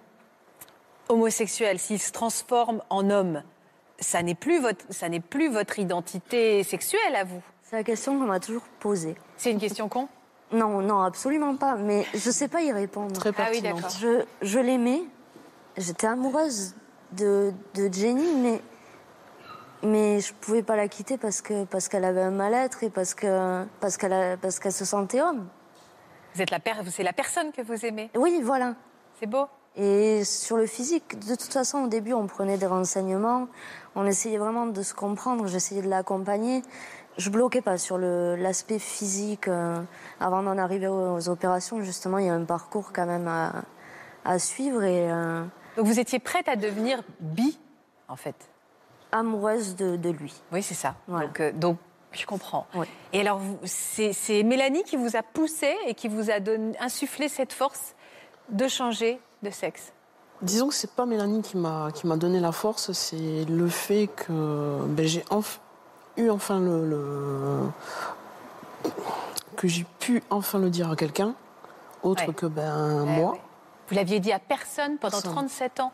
[1.09, 3.42] homosexuel s'il se transforme en homme,
[3.98, 7.42] ça n'est plus votre ça n'est plus votre identité sexuelle à vous.
[7.62, 9.16] C'est la question qu'on m'a toujours posée.
[9.36, 10.09] C'est une question con?
[10.52, 13.12] Non, non, absolument pas, mais je sais pas y répondre.
[13.14, 13.90] Très Ah oui, d'accord.
[14.00, 15.02] Je, je l'aimais,
[15.76, 16.76] j'étais amoureuse
[17.11, 18.62] de, de Jenny, mais,
[19.87, 23.14] mais je pouvais pas la quitter parce que parce qu'elle avait un mal-être et parce
[23.14, 25.49] que parce qu'elle parce qu'elle se sentait homme.
[26.34, 26.59] Vous êtes la
[26.91, 28.11] c'est la personne que vous aimez.
[28.14, 28.74] Oui, voilà.
[29.18, 29.47] C'est beau.
[29.76, 33.49] Et sur le physique, de toute façon, au début, on prenait des renseignements,
[33.95, 36.62] on essayait vraiment de se comprendre, j'essayais de l'accompagner.
[37.18, 39.49] Je bloquais pas sur l'aspect physique.
[39.49, 39.80] euh,
[40.20, 43.53] avant d'en arriver aux, aux opérations, justement, il y a un parcours quand même à,
[44.24, 45.43] à suivre et euh,
[45.76, 47.59] Donc vous étiez prête à devenir bi
[48.09, 48.37] en fait.
[49.12, 50.34] Amoureuse de, de lui.
[50.52, 50.94] Oui, c'est ça.
[51.09, 51.26] Voilà.
[51.26, 51.78] Donc, euh, donc,
[52.12, 52.66] je comprends.
[52.74, 52.86] Oui.
[53.12, 57.28] Et alors, c'est c'est Mélanie qui vous a poussé et qui vous a donné, insufflé
[57.28, 57.94] cette force
[58.48, 59.92] de changer de sexe?
[60.42, 64.07] Disons que c'est pas Mélanie qui m'a qui m'a donné la force, c'est le fait
[64.09, 65.59] que ben, j'ai enf-
[66.16, 67.62] eu enfin le, le-
[69.57, 71.34] que j'ai pu enfin le dire à quelqu'un
[72.02, 72.34] autre Ouais.
[72.34, 73.32] que ben moi.
[73.34, 73.38] oui.
[73.88, 75.32] Vous l'aviez dit à personne pendant Personne.
[75.32, 75.92] 37 ans?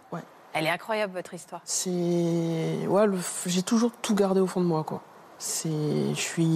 [0.55, 1.61] Elle est incroyable, votre histoire.
[1.65, 5.01] C'est ouais, le j'ai toujours tout gardé au fond de moi quoi.
[5.39, 5.69] C'est
[6.15, 6.47] je suis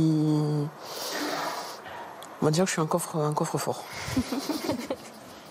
[2.42, 3.84] on va dire que je suis un coffre un coffre fort.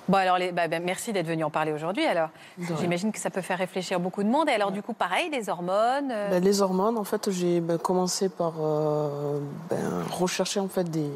[0.08, 2.06] Bon, alors, les- bah, bah, merci d'être venu en parler aujourd'hui.
[2.06, 2.30] Alors,
[2.78, 4.48] j'imagine que ça peut faire réfléchir beaucoup de monde.
[4.48, 6.12] Et alors, du coup, pareil, les hormones.
[6.12, 10.84] euh, Ben, les hormones, en fait, j'ai ben, commencé par euh, ben, rechercher en fait
[10.84, 11.10] des,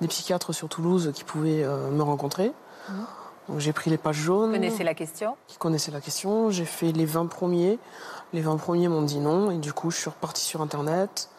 [0.00, 2.52] des psychiatres sur Toulouse qui pouvaient euh, me rencontrer.
[2.88, 2.96] Donc
[3.56, 4.48] j'ai pris les pages jaunes.
[4.50, 5.36] vous connaissez la question?
[5.46, 6.50] Qui connaissaient la question?
[6.50, 7.78] J'ai fait les 20 premiers.
[8.32, 11.30] Les 20 premiers m'ont dit non et du coup je suis repartie sur internet.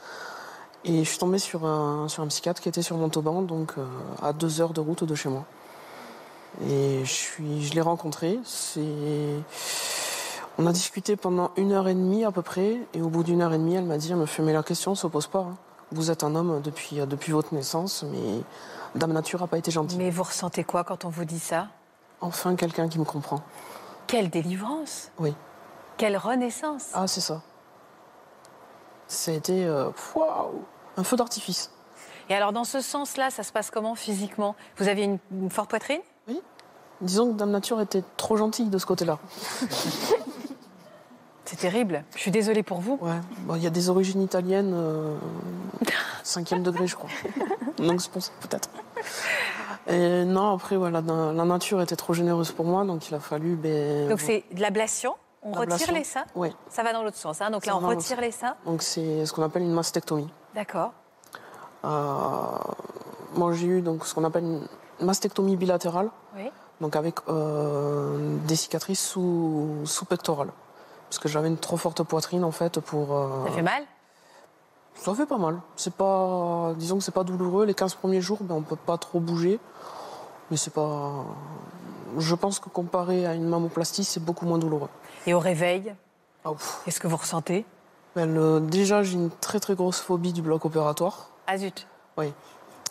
[0.86, 3.86] Et je suis tombée sur un, sur un psychiatre qui était sur Montauban, donc euh,
[4.24, 5.46] à deux heures de route de chez moi.
[6.68, 8.40] Et je, suis, je l'ai rencontré.
[8.46, 8.82] C'est...
[10.58, 12.78] On a discuté pendant une heure et demie à peu près.
[12.94, 14.64] Et au bout d'une heure et demie, elle m'a dit, elle me fait, mais la
[14.64, 15.40] question ne se pose pas.
[15.40, 15.58] hein.
[15.92, 18.42] Vous êtes un homme depuis, depuis votre naissance, mais
[18.96, 19.98] Dame Nature n'a pas été gentille.
[19.98, 21.68] Mais vous ressentez quoi quand on vous dit ça?
[22.22, 23.42] Enfin, quelqu'un qui me comprend.
[24.08, 25.34] Quelle délivrance Oui.
[25.98, 27.42] Quelle renaissance Ah, c'est ça.
[29.08, 29.90] Ça a été euh,
[30.98, 31.72] un feu d'artifice.
[32.30, 34.56] Et alors, dans ce sens-là, ça se passe comment physiquement?
[34.78, 36.02] Vous aviez une, une forte poitrine?
[37.02, 39.20] Disons que Dame Nature était trop gentille de ce côté-là.
[41.46, 42.04] C'est terrible.
[42.14, 43.00] Je suis désolée pour vous.
[43.02, 43.20] Ouais.
[43.40, 45.18] Bon, Il y a des origines italiennes, euh,
[46.24, 47.10] cinquième degré, je crois.
[47.78, 48.70] Donc c'est pour ça, peut-être.
[49.90, 53.56] Et non, après, voilà, la, nature était trop généreuse pour moi, donc il a fallu.
[53.56, 56.56] Ben, Donc, c'est de l'ablation On retire les seins Oui.
[56.70, 57.42] Ça va dans l'autre sens.
[57.42, 57.50] hein.
[57.50, 58.56] Donc là, on retire les seins.
[58.66, 60.32] Donc c'est ce qu'on appelle une mastectomie.
[60.54, 60.92] D'accord.
[61.86, 62.58] Euh,
[63.36, 64.68] moi, j'ai eu donc ce qu'on appelle une
[65.02, 66.50] mastectomie bilatérale, Oui.
[66.82, 70.52] donc avec euh, des cicatrices sous, sous pectorales.
[71.10, 73.16] Parce que j'avais une trop forte poitrine en fait pour.
[73.16, 73.84] euh, Ça fait mal
[75.02, 75.60] Ça fait pas mal.
[75.76, 77.66] C'est pas, disons que c'est pas douloureux.
[77.66, 79.60] Les 15 premiers jours, ben, on peut pas trop bouger,
[80.52, 81.26] mais c'est pas.
[82.18, 84.90] Je pense que comparé à une mammoplastie, c'est beaucoup moins douloureux.
[85.28, 85.94] Et au réveil,
[86.46, 86.52] Ah,
[86.86, 87.66] qu'est-ce que vous ressentez?
[88.16, 91.30] Ben, le- déjà, j'ai une très très grosse phobie du bloc opératoire.
[91.48, 91.88] Ah zut
[92.18, 92.34] Oui.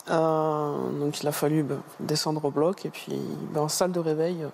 [0.09, 3.19] Euh, donc il a fallu ben, descendre au bloc et puis
[3.51, 4.47] ben, en salle de réveil, euh,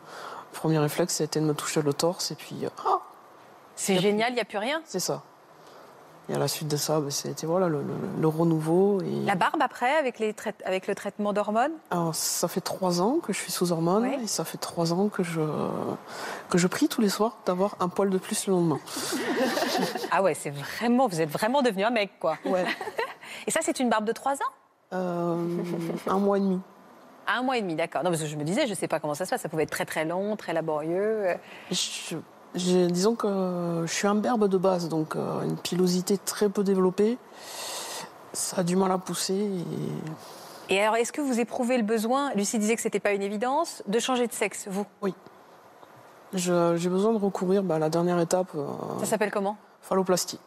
[0.51, 2.99] premier réflexe c'était de me toucher le torse et puis euh, ah,
[3.77, 4.81] C'est génial, il n'y a plus rien?
[4.85, 5.21] C'est ça.
[6.27, 9.35] Et à la suite de ça, ben, c'était voilà le, le- le renouveau et La
[9.35, 11.71] barbe après, avec, les trai- avec le traitement d'hormones?
[11.91, 15.07] Alors, ça fait trois ans que je suis sous hormones et ça fait trois ans
[15.09, 15.41] que je,
[16.49, 18.79] que je prie tous les soirs d'avoir un poil de plus le lendemain.
[20.11, 22.37] Ah ouais, c'est vraiment, vous êtes vraiment devenu un mec, quoi.
[22.45, 22.63] Ouais.
[23.47, 24.53] Et ça, c'est une barbe de 3 ans?
[24.93, 25.35] Euh,
[26.07, 26.61] un mois et demi.
[27.27, 28.03] Un mois et demi, d'accord.
[28.03, 29.41] Non, parce que je me disais, je ne sais pas comment ça se passe.
[29.41, 31.25] Ça pouvait être très très long, très laborieux.
[31.71, 32.15] Je-
[32.55, 37.17] disons que je suis un berbe de base, donc euh, une pilosité très peu développée.
[38.33, 39.33] Ça a du mal à pousser.
[40.69, 40.75] Et...
[40.75, 43.83] Et alors, est-ce que vous éprouvez le besoin, Lucie disait que c'était pas une évidence,
[43.87, 44.85] de changer de sexe, vous?
[46.33, 48.65] Je- j'ai besoin de recourir bah, à la dernière étape, euh,
[48.99, 49.57] Ça s'appelle comment?
[49.81, 50.39] Phalloplastie.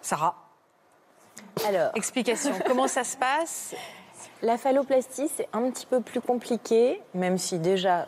[0.00, 0.34] Sarah,
[1.68, 2.52] Alors, explication.
[2.66, 3.74] comment ça se passe?
[4.42, 8.06] La phalloplastie, c'est un petit peu plus compliqué, même si déjà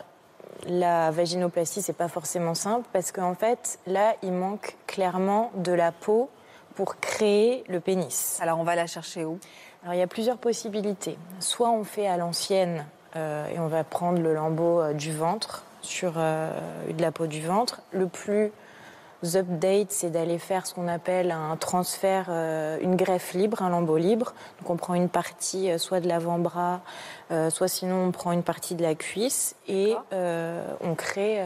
[0.65, 5.91] la vaginoplastie, c'est pas forcément simple, parce qu'en fait, là, il manque clairement de la
[5.91, 6.29] peau
[6.75, 8.39] pour créer le pénis.
[8.41, 9.39] Alors, on va la chercher où?
[9.83, 11.17] Alors, il y a plusieurs possibilités.
[11.39, 12.85] Soit on fait à l'ancienne
[13.15, 16.51] euh, et on va prendre le lambeau euh, du ventre, sur euh,
[16.91, 17.81] de la peau du ventre.
[17.91, 18.51] Le plus
[19.23, 23.97] update, c'est d'aller faire ce qu'on appelle un transfert, euh, une greffe libre, un lambeau
[23.97, 24.33] libre.
[24.59, 26.81] Donc, on prend une partie euh, soit de l'avant-bras,
[27.31, 31.43] euh, soit sinon on prend une partie de la cuisse et on crée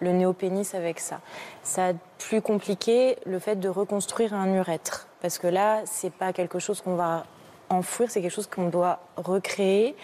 [0.00, 1.20] le néopénis avec ça.
[1.62, 5.08] Ça a plus compliqué le fait de reconstruire un urètre.
[5.20, 7.24] Parce que là, c'est pas quelque chose qu'on va
[7.68, 9.94] enfouir, c'est quelque chose qu'on doit recréer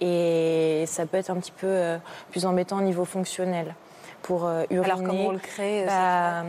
[0.00, 1.96] et ça peut être un petit peu
[2.30, 3.74] plus embêtant au niveau fonctionnel.
[4.26, 6.44] Pour euh, uriner, Alors, comment on le crée euh, bah,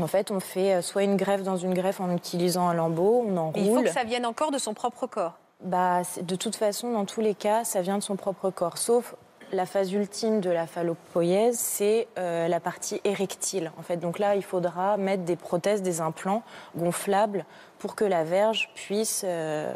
[0.00, 3.24] en fait, on fait euh, soit une greffe dans une greffe en utilisant un lambeau,
[3.26, 3.54] on enroule.
[3.56, 5.38] Il faut que ça vienne encore de son propre corps.
[5.62, 8.78] Bah, de toute façon, dans tous les cas, ça vient de son propre corps.
[8.78, 9.16] Sauf
[9.50, 13.72] la phase ultime de la phallopoïèse, c'est euh, la partie érectile.
[13.78, 16.42] En fait, donc là, il faudra mettre des prothèses, des implants
[16.76, 17.44] gonflables
[17.78, 19.22] pour que la verge puisse.
[19.24, 19.74] euh,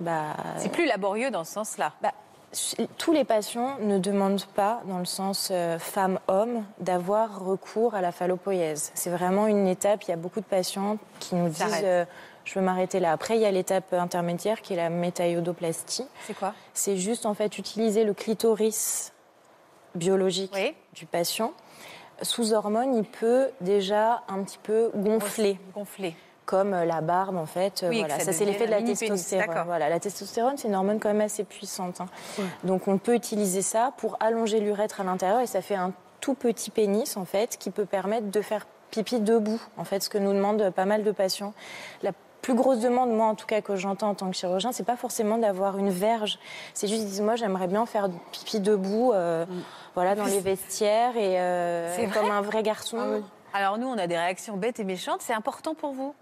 [0.00, 1.92] bah, C'est plus laborieux dans ce sens-là.
[2.02, 2.12] bah,
[2.98, 8.12] tous les patients ne demandent pas, dans le sens euh, femme-homme, d'avoir recours à la
[8.12, 8.90] phallopoïèse.
[8.94, 10.02] C'est vraiment une étape.
[10.04, 12.04] Il y a beaucoup de patients qui nous disent euh,
[12.44, 13.12] je veux m'arrêter là.
[13.12, 16.06] Après, il y a l'étape intermédiaire qui est la métaïodoplastie.
[16.26, 16.54] C'est quoi?
[16.74, 19.12] C'est juste en fait utiliser le clitoris
[19.94, 20.74] biologique Oui.
[20.94, 21.52] du patient.
[22.22, 26.16] Sous hormones, il peut déjà un petit peu gonfler Gonflé.
[26.50, 27.84] Comme euh, la barbe en fait.
[27.84, 28.14] euh, Oui, voilà.
[28.16, 29.62] que ça Ça, c'est l'effet de la testostérone.
[29.66, 29.88] Voilà.
[29.88, 32.00] La testostérone, c'est une hormone quand même assez puissante.
[32.00, 32.06] hein.
[32.64, 36.34] Donc on peut utiliser ça pour allonger l'urètre à l'intérieur et ça fait un tout
[36.34, 39.60] petit pénis en fait qui peut permettre de faire pipi debout.
[39.76, 41.54] En fait, ce que nous demandent pas mal de patients.
[42.02, 42.10] La
[42.42, 44.96] plus grosse demande, moi en tout cas que j'entends en tant que chirurgien, c'est pas
[44.96, 46.38] forcément d'avoir une verge.
[46.74, 49.44] C'est juste ils disent moi j'aimerais bien faire du pipi debout, euh,
[49.94, 52.96] voilà dans les vestiaires et euh, C'est comme un vrai garçon.
[52.98, 53.22] Ah oui.
[53.52, 55.22] Alors, nous, on a des réactions bêtes et méchantes.
[55.22, 56.14] C'est important pour vous?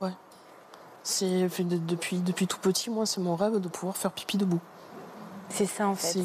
[1.03, 4.37] C'est fait de- depuis, depuis tout petit, moi, c'est mon rêve de pouvoir faire pipi
[4.37, 4.61] debout.
[5.51, 6.09] C'est ça en fait.
[6.09, 6.21] C'est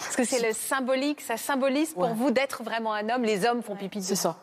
[0.00, 2.12] Parce que c'est le symbolique, ça symbolise pour Ouais.
[2.14, 3.22] vous d'être vraiment un homme.
[3.24, 4.22] Les hommes font pipi c'est dessus.
[4.22, 4.36] ça.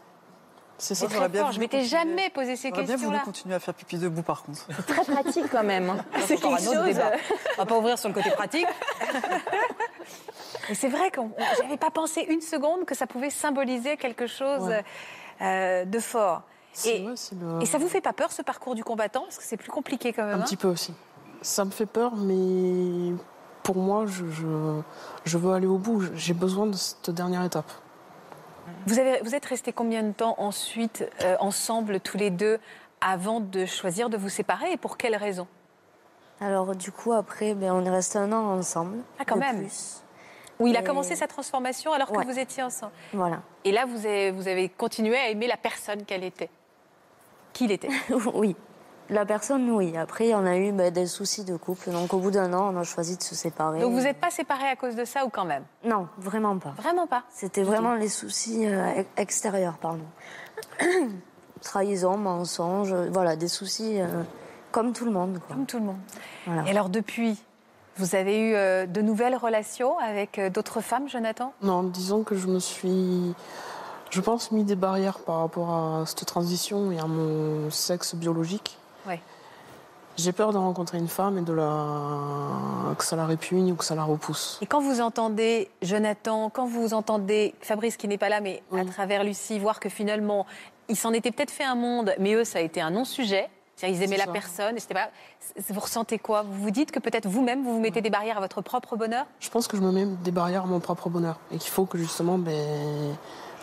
[0.77, 1.15] C'est C'est ça.
[1.29, 1.51] très fort.
[1.53, 3.19] Je m'étais jamais posé ces J'aurais bien voulu questions-là.
[3.25, 4.65] continuer à faire pipi debout, par contre.
[4.85, 5.89] Très pratique quand même.
[5.89, 5.97] hein.
[6.25, 6.85] C'est quelque un autre chose.
[6.85, 7.11] débat.
[7.57, 8.67] On va pas ouvrir sur le côté pratique.
[10.73, 11.19] C'est vrai que
[11.61, 14.83] j'avais pas pensé une seconde que ça pouvait symboliser quelque chose Ouais.
[15.41, 16.43] Euh, de fort.
[16.85, 19.21] Et, vrai, c'est le- et ça vous fait pas peur ce parcours du combattant?
[19.21, 20.35] Parce que c'est plus compliqué quand même.
[20.39, 20.93] Un hein petit peu aussi.
[21.41, 23.13] Ça me fait peur, mais
[23.63, 24.81] pour moi, je, je,
[25.25, 26.03] je veux aller au bout.
[26.15, 27.71] J'ai besoin de cette dernière étape.
[28.85, 32.59] vous, avez, vous êtes restés combien de temps ensuite euh, ensemble tous les deux
[33.01, 35.47] avant de choisir de vous séparer et pour quelles raisons?
[36.41, 38.97] Alors du coup, après, ben, on est resté un an ensemble.
[39.19, 39.59] Ah, quand même.
[39.59, 40.01] plus.
[40.59, 42.25] Où il a Et- commencé sa transformation alors que Ouais.
[42.25, 42.91] vous étiez ensemble.
[43.13, 43.41] Voilà.
[43.63, 46.49] Et là, vous avez, vous avez continué à aimer la personne qu'elle était.
[47.53, 47.89] Qu'il était.
[48.33, 48.55] oui.
[49.11, 49.97] La personne, oui.
[49.97, 51.89] Après, on a eu ben, des soucis de couple.
[51.89, 53.79] Donc au bout d'un an, on a choisi de se séparer.
[53.79, 55.63] Donc vous n'êtes pas séparés à cause de ça ou quand même?
[55.83, 56.71] Non, vraiment pas.
[56.77, 57.23] Vraiment pas?
[57.29, 60.03] C'était vraiment les soucis euh, ex- extérieurs, pardon.
[61.61, 64.07] Trahison, mensonge, voilà, des soucis euh,
[64.71, 65.39] comme tout le monde.
[65.45, 65.55] Quoi.
[65.55, 65.99] Comme tout le monde.
[66.45, 66.63] Voilà.
[66.67, 67.43] Et alors depuis,
[67.99, 71.53] vous avez eu euh, de nouvelles relations avec euh, d'autres femmes, Jonathan?
[71.61, 73.33] Non, disons que je me suis,
[74.09, 78.77] je pense, mis des barrières par rapport à cette transition et à mon sexe biologique.
[79.05, 79.19] Ouais.
[80.15, 82.95] J'ai peur de rencontrer une femme et de la...
[82.97, 84.57] que ça la répugne ou que ça la repousse.
[84.61, 88.85] Et quand vous entendez Jonathan, quand vous entendez Fabrice qui n'est pas là, mais à
[88.85, 90.45] travers Lucie, voir que finalement,
[90.87, 93.49] il s'en était peut-être fait un monde, mais eux, ça a été un non-sujet.
[93.79, 94.75] C'est-à-dire, ils aimaient la personne.
[94.75, 95.09] et pas...
[95.69, 96.41] Vous ressentez quoi?
[96.41, 99.25] Vous vous dites que peut-être vous-même, vous vous mettez des barrières à votre propre bonheur?
[99.39, 101.85] Je pense que je me mets des barrières à mon propre bonheur et qu'il faut
[101.85, 103.15] que justement, ben,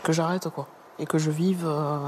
[0.02, 1.98] que j'arrête quoi et que je vive, euh,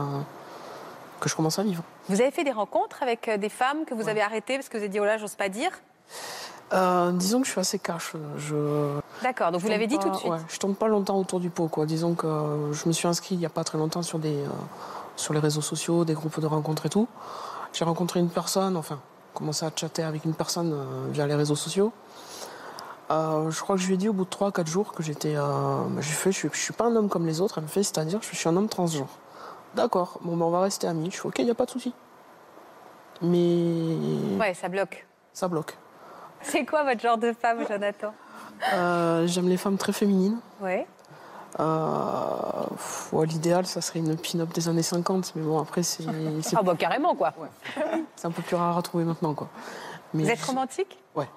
[1.21, 1.83] que je commence à vivre.
[2.09, 4.79] Vous avez fait des rencontres avec euh, des femmes que vous avez arrêtées parce que
[4.79, 5.73] vous avez dit, oh là, j'ose pas dire?
[6.73, 8.13] Euh, disons que je suis assez cash.
[8.37, 10.31] Je, D'accord, donc vous l'avez dit tout de suite.
[10.31, 11.87] ouais, je tourne pas longtemps autour du pot, quoi.
[11.87, 14.37] Disons que euh, je me suis inscrit il y a pas très longtemps sur des,
[14.37, 14.49] euh,
[15.17, 17.09] sur les réseaux sociaux, des groupes de rencontres et tout.
[17.79, 18.99] J'ai rencontré une personne, enfin,
[19.35, 21.93] commencé à chatter avec une personne euh, via les réseaux sociaux.
[23.13, 25.37] Euh, je crois que je lui ai dit au bout de 3-4 jours que j'étais.
[25.37, 27.59] Euh, bah, j'ai fait, je suis, je suis pas un homme comme les autres.
[27.59, 29.07] Elle me fait, c'est-à-dire, je suis un homme transgenre.
[29.77, 31.13] D'accord, bon, ben, on va rester amis.
[31.13, 31.95] Je fais, ok, il n'y a pas de souci.
[33.23, 33.95] Mais
[34.41, 35.07] Ouais, ça bloque.
[35.33, 35.79] ça bloque.
[36.43, 38.13] C'est quoi votre genre de femme, Jonathan?
[39.27, 40.41] J'aime les femmes très féminines.
[40.61, 40.85] Ouais.
[41.61, 46.05] Euh, L'idéal, ça serait une pin-up des années 50, mais bon, après, c'est
[46.57, 47.33] Ah bah carrément, quoi.
[48.17, 49.49] c'est un peu plus rare à trouver maintenant, quoi.
[50.15, 51.29] Mais Vous êtes romantique Ouais.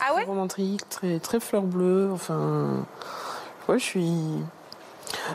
[0.00, 2.84] Ah ouais romantique, très, très fleur bleue, enfin...
[3.68, 4.12] Ouais, je suis...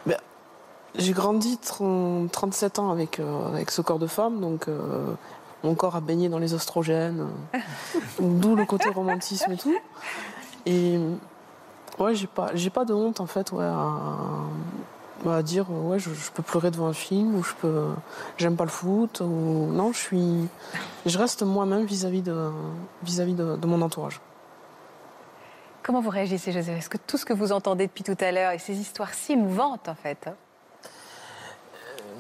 [0.06, 0.18] Ben,
[0.96, 5.14] J'ai grandi 30 37 ans avec, euh, avec ce corps de femme, donc euh,
[5.64, 7.60] mon corps a baigné dans les oestrogènes, euh,
[8.20, 9.76] d'où le côté romantisme et tout.
[10.66, 11.00] Et
[12.00, 16.44] ouais, j'ai pas, j'ai pas de honte en fait, ouais, à, dire ouais, je, peux
[16.44, 17.88] pleurer devant un film ou je peux,
[18.38, 19.26] j'aime pas le foot ou
[19.72, 20.48] non, je suis,
[21.06, 22.52] je reste moi-même vis-à-vis de,
[23.04, 24.20] vis-à-vis de, de mon entourage.
[25.84, 28.52] Comment vous réagissez, Joseph Est-ce que tout ce que vous entendez depuis tout à l'heure
[28.52, 30.36] et ces histoires si mouvantes, en fait, hein,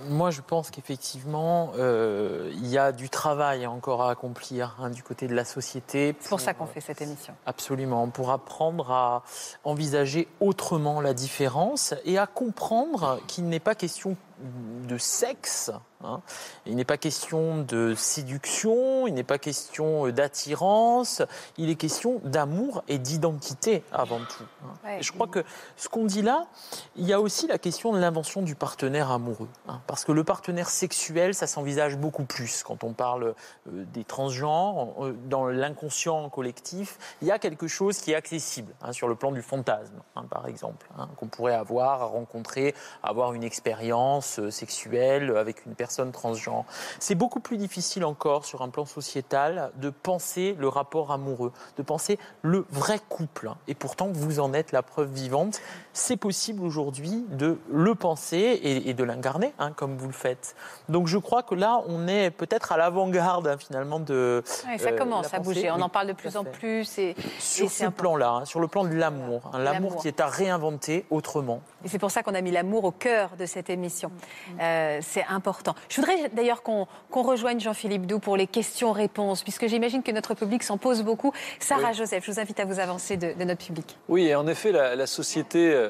[0.09, 5.03] Moi, je pense qu'effectivement, euh, il y a du travail encore à accomplir hein, du
[5.03, 6.15] côté de la société.
[6.19, 7.33] c'est pour ça qu'on fait cette émission.
[7.45, 9.23] Absolument, pour apprendre à
[9.63, 14.17] envisager autrement la différence et à comprendre qu'il n'est pas question
[14.87, 15.71] de sexe,
[16.03, 16.21] hein.
[16.65, 21.21] il n'est pas question de séduction, il n'est pas question d'attirance,
[21.57, 24.43] il est question d'amour et d'identité avant tout.
[24.63, 24.73] hein.
[24.83, 24.99] Ouais.
[24.99, 25.43] Et je crois que
[25.77, 26.47] ce qu'on dit là,
[26.95, 29.49] il y a aussi la question de l'invention du partenaire amoureux.
[29.67, 29.81] hein.
[29.87, 33.23] parce que le partenaire sexuel, ça s'envisage beaucoup plus quand on parle
[33.67, 34.93] euh, des transgenres.
[35.03, 39.31] euh, Dans l'inconscient collectif, il y a quelque chose qui est accessible sur le plan
[39.31, 39.93] du fantasme,
[40.29, 40.87] par exemple,
[41.17, 42.73] qu'on pourrait avoir à rencontrer,
[43.03, 46.65] avoir une expérience euh, sexuelle avec une personne transgenre.
[46.99, 51.83] C'est beaucoup plus difficile encore sur un plan sociétal de penser le rapport amoureux, de
[51.83, 53.51] penser le vrai couple.
[53.67, 55.61] Et pourtant, vous en êtes la preuve vivante.
[55.93, 60.55] C'est possible aujourd'hui de le penser et, et de l'incarner, hein, comme vous le faites.
[60.89, 64.43] Donc je crois que là, on est peut-être à l'avant-garde hein, finalement de.
[64.67, 65.69] Ouais, ça euh, commence à bouger.
[65.71, 66.97] On en parle de plus en plus.
[66.97, 70.01] Et, Sur et ce plan-là, hein, sur le plan de l'amour, hein, l'amour L'amour.
[70.01, 71.61] qui est à réinventer autrement.
[71.83, 74.11] Et c'est pour ça qu'on a mis l'amour au cœur de cette émission.
[74.59, 75.75] Euh, c'est important.
[75.89, 80.63] Je voudrais d'ailleurs qu'on rejoigne Jean-Philippe Doux pour les questions-réponses, puisque j'imagine que notre public
[80.63, 81.31] s'en pose beaucoup.
[81.59, 83.97] Sarah Joseph, je vous invite à vous avancer de, de notre public.
[84.07, 85.89] Oui, et en effet, la, la société, euh,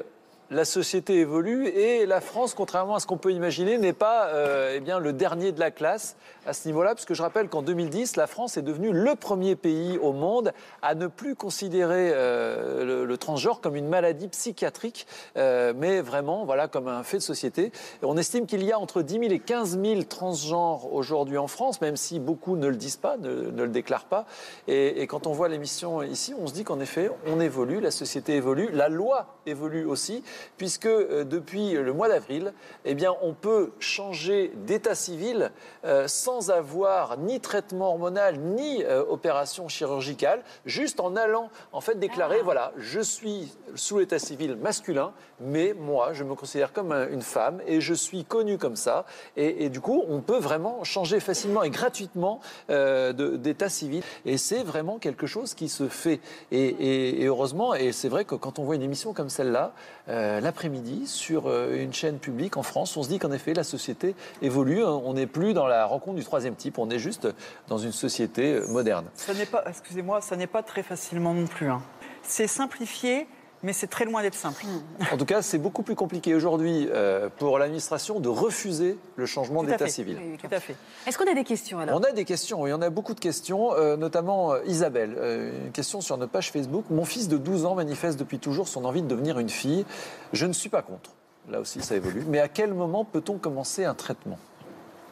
[0.53, 4.73] la société évolue et la France, contrairement à ce qu'on peut imaginer, n'est pas euh,
[4.75, 8.17] eh bien, le dernier de la classe à ce niveau-là, puisque je rappelle qu'en 2010,
[8.17, 13.17] la France est devenue le premier pays au monde à ne plus considérer euh, le,
[13.17, 17.71] transgenre comme une maladie psychiatrique, euh, mais vraiment voilà, comme un fait de société.
[18.01, 21.81] On estime qu'il y a entre 10 000 et 15 000 transgenres aujourd'hui en France,
[21.81, 24.25] même si beaucoup ne le disent pas, ne, le déclarent pas.
[24.67, 28.35] Et quand on voit l'émission ici, on se dit qu'en effet, on évolue, la société
[28.35, 30.23] évolue, la loi évolue aussi,
[30.57, 32.53] puisque euh, depuis le mois d'avril,
[32.85, 35.51] eh bien, on peut changer d'état civil
[35.85, 41.99] euh, sans avoir ni traitement hormonal ni euh, opération chirurgicale, juste en allant en fait
[41.99, 45.13] déclarer voilà, je suis sous l'état civil masculin,
[45.45, 49.05] mais moi, je me considère comme un- une femme et je suis connue comme ça.
[49.37, 52.39] Et, du coup, on peut vraiment changer facilement et gratuitement
[52.69, 54.03] euh, d'état civil.
[54.25, 56.19] Et c'est vraiment quelque chose qui se fait.
[56.51, 59.73] Et, heureusement, et c'est vrai que quand on voit une émission comme celle-là,
[60.09, 63.63] euh, l'après-midi, sur euh, une chaîne publique en France, on se dit qu'en effet, la
[63.63, 64.83] société évolue.
[64.83, 67.27] On n'est plus dans la rencontre du troisième type, on est juste
[67.67, 69.05] dans une société moderne.
[69.15, 71.69] Ça n'est pas, excusez-moi, ça n'est pas très facilement non plus.
[71.69, 71.81] hein.
[72.21, 73.27] C'est simplifié,
[73.63, 74.65] mais c'est très loin d'être simple.
[75.11, 79.63] En tout cas, c'est beaucoup plus compliqué aujourd'hui euh, pour l'administration de refuser le changement
[79.63, 80.19] d'état civil.
[80.39, 80.75] Tout à fait.
[81.07, 81.99] Est-ce qu'on a des questions alors?
[81.99, 85.15] On a des questions, il y en a beaucoup de questions, euh, notamment euh, Isabelle.
[85.17, 86.85] Euh, une question sur notre page Facebook.
[86.89, 89.85] Mon fils de 12 ans manifeste depuis toujours son envie de devenir une fille.
[90.33, 91.11] Je ne suis pas contre.
[91.49, 92.23] Là aussi, ça évolue.
[92.27, 94.37] Mais à quel moment peut-on commencer un traitement?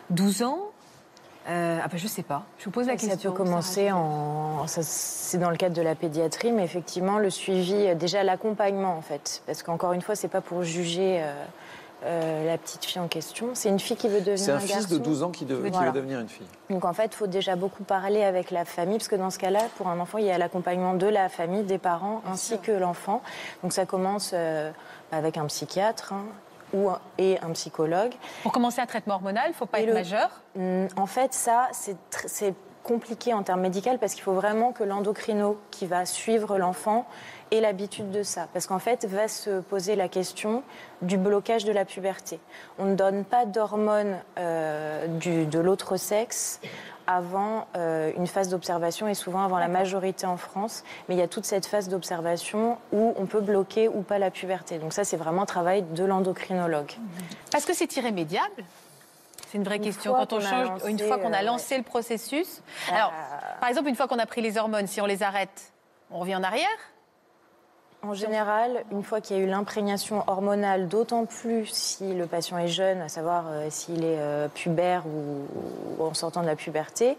[0.10, 0.72] 12 ans?
[1.50, 2.44] Euh, Ah ben je sais pas.
[2.60, 3.32] Je vous pose la Ça question.
[3.32, 4.68] peut commencer en.
[4.68, 8.96] ça, C'est dans le cadre de la pédiatrie, mais effectivement, le suivi, euh, déjà l'accompagnement,
[8.96, 9.42] en fait.
[9.48, 11.34] Parce qu'encore une fois, c'est pas pour juger euh,
[12.06, 13.50] euh, la petite fille en question.
[13.54, 15.10] C'est une fille qui veut devenir C'est un un fils de garçon.
[15.12, 16.46] 12 ans qui, de- qui veut devenir une fille.
[16.70, 19.40] Donc en fait, il faut déjà beaucoup parler avec la famille, parce que dans ce
[19.40, 22.72] cas-là, pour un enfant, il y a l'accompagnement de la famille, des parents, ainsi que
[22.72, 23.22] l'enfant.
[23.64, 24.72] Donc ça commence euh,
[25.12, 26.24] avec un psychiatre hein,
[26.74, 28.14] ou un- et un psychologue.
[28.44, 30.30] Pour commencer un traitement hormonal, il faut pas Et être le- majeur.
[30.58, 32.54] Hum, En fait, ça, c'est
[32.84, 37.06] compliqué en termes médicaux parce qu'il faut vraiment que l'endocrino qui va suivre l'enfant
[37.52, 38.48] ait l'habitude de ça.
[38.54, 40.64] Parce qu'en fait, va se poser la question
[41.04, 42.40] du blocage de la puberté.
[42.80, 46.60] On ne donne pas d'hormones euh, de l'autre sexe
[47.12, 50.84] avant euh, une phase d'observation et souvent avant la majorité en France.
[51.08, 54.32] Mais il y a toute cette phase d'observation où on peut bloquer ou pas la
[54.32, 54.78] puberté.
[54.78, 56.94] Donc ça, c'est vraiment un travail de l'endocrinologue.
[57.52, 58.64] Parce que c'est irrémédiable
[59.48, 60.14] C'est une vraie Une question.
[60.14, 62.62] Quand on change, lancé, une fois qu'on a euh, lancé le processus.
[62.92, 63.12] Alors,
[63.60, 65.74] par exemple, une fois qu'on a pris les hormones, si on les arrête,
[66.12, 66.68] on revient en arrière
[68.04, 72.58] En général, une fois qu'il y a eu l'imprégnation hormonale, d'autant plus si le patient
[72.58, 76.56] est jeune, à savoir euh, s'il est euh, pubère ou, ou en sortant de la
[76.56, 77.16] puberté,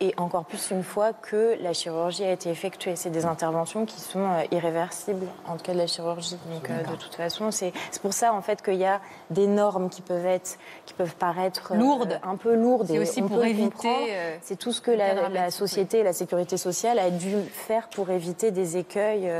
[0.00, 2.96] et encore plus une fois que la chirurgie a été effectuée.
[2.96, 6.38] C'est des interventions qui sont euh, irréversibles en cas de la chirurgie.
[6.52, 9.90] Donc euh, de toute façon, c'est pour ça en fait qu'il y a des normes
[9.90, 12.18] qui peuvent être, qui peuvent paraître Lourdes.
[12.24, 12.88] un peu lourdes.
[12.88, 16.02] C'est et aussi on pour peut éviter, C'est tout ce que la, la société et
[16.02, 19.30] la sécurité sociale a dû faire pour éviter des écueils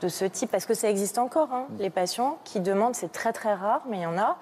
[0.00, 0.50] de ce type.
[0.50, 3.98] Parce que ça existe encore, hein, les patients qui demandent, c'est très très rare, mais
[3.98, 4.36] il y en a.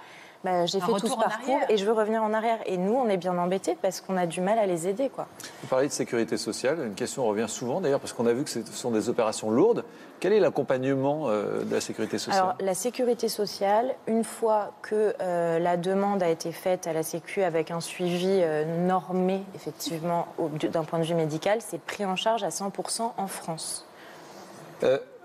[0.44, 2.58] bah, J'ai fait tout ce parcours et je veux revenir en arrière.
[2.66, 5.08] Et nous, on est bien embêtés parce qu'on a du mal à les aider.
[5.08, 5.26] Quoi.
[5.62, 6.78] Vous parlez de sécurité sociale.
[6.86, 9.84] Une question revient souvent d'ailleurs parce qu'on a vu que ce sont des opérations lourdes.
[10.20, 12.42] Quel est l'accompagnement euh, de la sécurité sociale?
[12.42, 17.02] Alors, la sécurité sociale, une fois que euh, la demande a été faite à la
[17.04, 20.26] Sécu avec un suivi euh, normé, effectivement,
[20.72, 23.86] d'un point de vue médical, c'est pris en charge à 100% en France.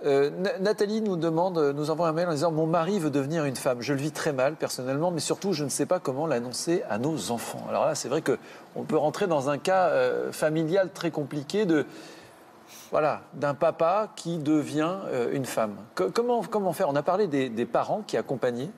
[0.05, 3.09] Euh, Na- Nathalie nous demande, euh, nous envoie un mail en disant Mon mari veut
[3.09, 3.81] devenir une femme.
[3.81, 6.97] Je le vis très mal personnellement, mais surtout, je ne sais pas comment l'annoncer à
[6.97, 7.65] nos enfants.
[7.69, 11.85] Alors là, c'est vrai qu'on peut rentrer dans un cas euh, familial très compliqué de.
[12.91, 14.95] Voilà, d'un papa qui devient
[15.31, 15.75] une femme.
[15.95, 16.89] Co- comment, faire?
[16.89, 18.69] On a parlé des, parents qui accompagnaient,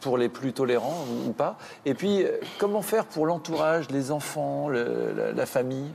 [0.00, 1.56] pour les plus tolérants ou, pas.
[1.86, 2.24] Et puis,
[2.58, 5.90] comment faire pour l'entourage, les enfants, la famille?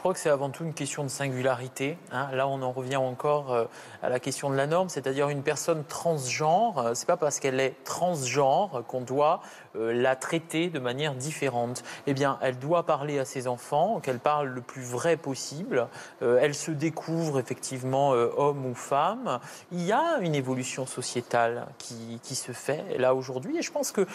[0.00, 1.98] Je crois que c'est avant tout une question de singularité.
[2.10, 2.30] hein.
[2.32, 3.66] Là, on en revient encore euh,
[4.02, 6.78] à la question de la norme, c'est-à-dire une personne transgenre.
[6.78, 9.42] euh, C'est pas parce qu'elle est transgenre qu'on doit
[9.76, 11.82] euh, la traiter de manière différente.
[12.06, 15.86] Eh bien, elle doit parler à ses enfants, qu'elle parle le plus vrai possible.
[16.22, 19.38] Euh, elle se découvre effectivement homme ou femme.
[19.70, 23.92] Il y a une évolution sociétale qui, qui se fait là aujourd'hui, et je pense
[23.92, 24.06] que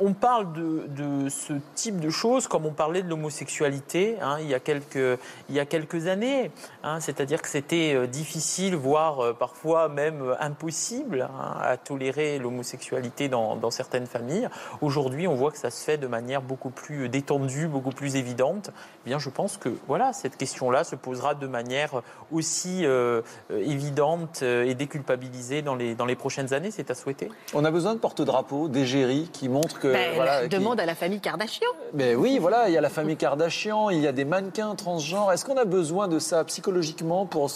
[0.00, 4.54] on parle de, ce type de choses comme on parlait de l'homosexualité hein, il, y
[4.54, 6.50] a quelques, années.
[6.82, 13.28] Hein, C'est-à-dire que c'était euh, difficile, voire euh, parfois même impossible hein, à tolérer l'homosexualité
[13.28, 14.48] dans, certaines familles.
[14.82, 18.70] Aujourd'hui, on voit que ça se fait de manière beaucoup plus détendue, beaucoup plus évidente.
[19.04, 24.42] Eh bien, je pense que voilà, cette question-là se posera de manière aussi euh, évidente
[24.42, 26.70] et déculpabilisée dans les, dans les prochaines années.
[26.70, 27.30] C'est à souhaiter.
[27.54, 29.88] On a besoin de porte-drapeau, d'égérie qui montrent que.
[29.88, 31.66] Ben, voilà, demande à la famille Kardashian.
[31.92, 35.32] Mais oui, voilà, il y a la famille Kardashian, il y a des mannequins transgenres.
[35.32, 37.50] Est-ce qu'on a besoin de ça psychologiquement pour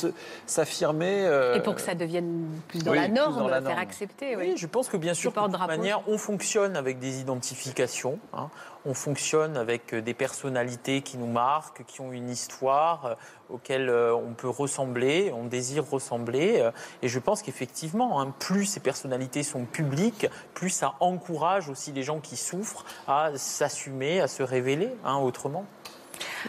[0.47, 1.55] s'affirmer euh...
[1.55, 4.37] Et pour que ça devienne plus dans, oui, la, norme, dans la norme, faire accepter.
[4.37, 4.45] Oui.
[4.51, 4.53] oui.
[4.57, 8.19] je pense que bien sûr, de toute manière, on fonctionne avec des identifications.
[8.33, 8.49] Hein.
[8.85, 13.15] On fonctionne avec des personnalités qui nous marquent, qui ont une histoire, euh,
[13.51, 16.61] auxquelles euh, on peut ressembler, on désire ressembler.
[16.61, 16.71] Euh,
[17.03, 22.03] et je pense qu'effectivement, hein, plus ces personnalités sont publiques, plus ça encourage aussi les
[22.03, 25.67] gens qui souffrent à s'assumer, à se révéler hein, autrement.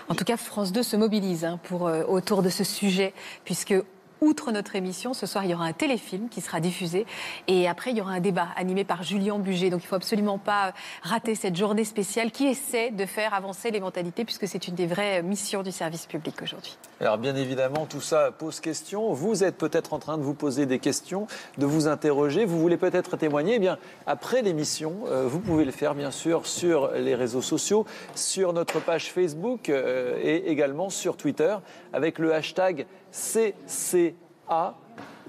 [0.07, 3.13] En tout cas, France 2 se mobilise hein, pour, euh, autour de ce sujet,
[3.45, 3.75] puisque
[4.21, 7.05] outre notre émission, ce soir, il y aura un téléfilm qui sera diffusé.
[7.47, 9.69] Et après, il y aura un débat animé par Julien Buget.
[9.69, 13.71] Donc, il ne faut absolument pas rater cette journée spéciale qui essaie de faire avancer
[13.71, 16.77] les mentalités, puisque c'est une des vraies missions du service public aujourd'hui.
[16.99, 19.13] Alors, bien évidemment, tout ça pose question.
[19.13, 22.45] Vous êtes peut-être en train de vous poser des questions, de vous interroger.
[22.45, 23.55] Vous voulez peut-être témoigner.
[23.55, 27.85] Eh bien, après l'émission, euh, vous pouvez le faire, bien sûr, sur les réseaux sociaux,
[28.15, 31.55] sur notre page Facebook euh, et également sur Twitter,
[31.93, 34.75] avec le hashtag CCA.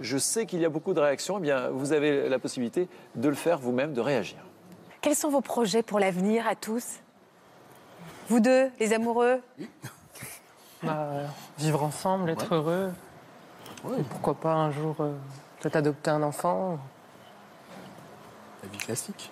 [0.01, 1.39] Je sais qu'il y a beaucoup de réactions.
[1.39, 4.39] Eh bien, vous avez la possibilité de le faire vous-même, de réagir.
[5.01, 7.01] Quels sont vos projets pour l'avenir à tous?
[8.29, 9.41] Vous deux, les amoureux?
[10.83, 11.09] Bah,
[11.59, 12.57] Vivre ensemble, être ouais.
[12.57, 12.91] heureux.
[13.85, 14.03] Ouais.
[14.09, 15.13] pourquoi pas un jour euh,
[15.59, 16.79] peut-être adopter un enfant
[18.63, 19.31] La vie classique.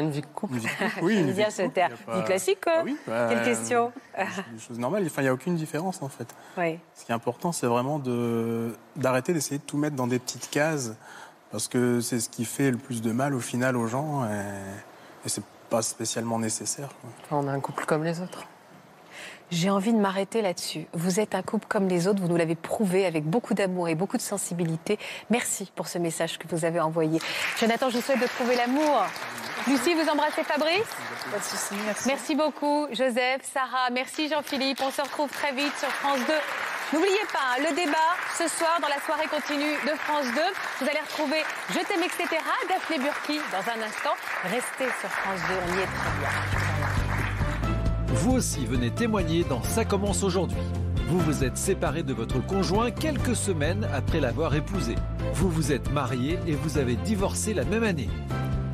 [0.00, 0.54] Une vie de couple.
[0.56, 1.04] Une vie, de couple.
[1.04, 2.04] Oui, une vie, de couple.
[2.06, 2.18] Pas...
[2.18, 2.72] vie classique, quoi.
[2.78, 5.04] Ah oui, bah, Quelle question Des choses normales.
[5.06, 6.34] Enfin, il n'y a aucune différence, en fait.
[6.56, 6.78] Oui.
[6.94, 8.74] Ce qui est important, c'est vraiment de...
[8.96, 10.94] d'arrêter d'essayer de tout mettre dans des petites cases,
[11.50, 15.26] parce que c'est ce qui fait le plus de mal, au final, aux gens, et,
[15.26, 16.88] et c'est pas spécialement nécessaire.
[17.28, 17.38] Quoi.
[17.38, 18.46] On est un couple comme les autres.
[19.52, 20.86] J'ai envie de m'arrêter là-dessus.
[20.94, 23.94] Vous êtes un couple comme les autres, vous nous l'avez prouvé avec beaucoup d'amour et
[23.94, 24.98] beaucoup de sensibilité.
[25.28, 27.20] Merci pour ce message que vous avez envoyé.
[27.60, 29.04] Jonathan, je vous souhaite de trouver l'amour.
[29.66, 30.88] Lucie, vous embrassez Fabrice?
[31.30, 32.08] Pas de souci, merci.
[32.08, 33.90] Merci beaucoup, Joseph, Sarah.
[33.92, 34.80] Merci Jean-Philippe.
[34.82, 36.32] On se retrouve très vite sur France 2.
[36.94, 40.40] N'oubliez pas, le débat ce soir dans la soirée continue de France 2.
[40.80, 42.40] Vous allez retrouver Je t'aime, etc.
[42.70, 44.16] Daphné Burki dans un instant.
[44.44, 46.91] Restez sur France 2, on y est très bien.
[48.14, 50.58] Vous aussi venez témoigner dans Ça commence aujourd'hui.
[51.08, 54.96] Vous vous êtes séparé de votre conjoint quelques semaines après l'avoir épousé.
[55.34, 58.10] Vous vous êtes marié et vous avez divorcé la même année.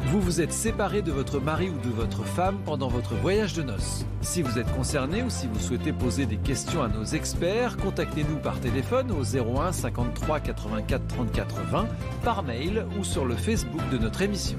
[0.07, 3.63] Vous vous êtes séparé de votre mari ou de votre femme pendant votre voyage de
[3.63, 4.05] noces.
[4.23, 8.39] Si vous êtes concerné ou si vous souhaitez poser des questions à nos experts, contactez-nous
[8.39, 11.87] par téléphone au 01 53 84 34 20,
[12.25, 14.59] par mail ou sur le Facebook de notre émission.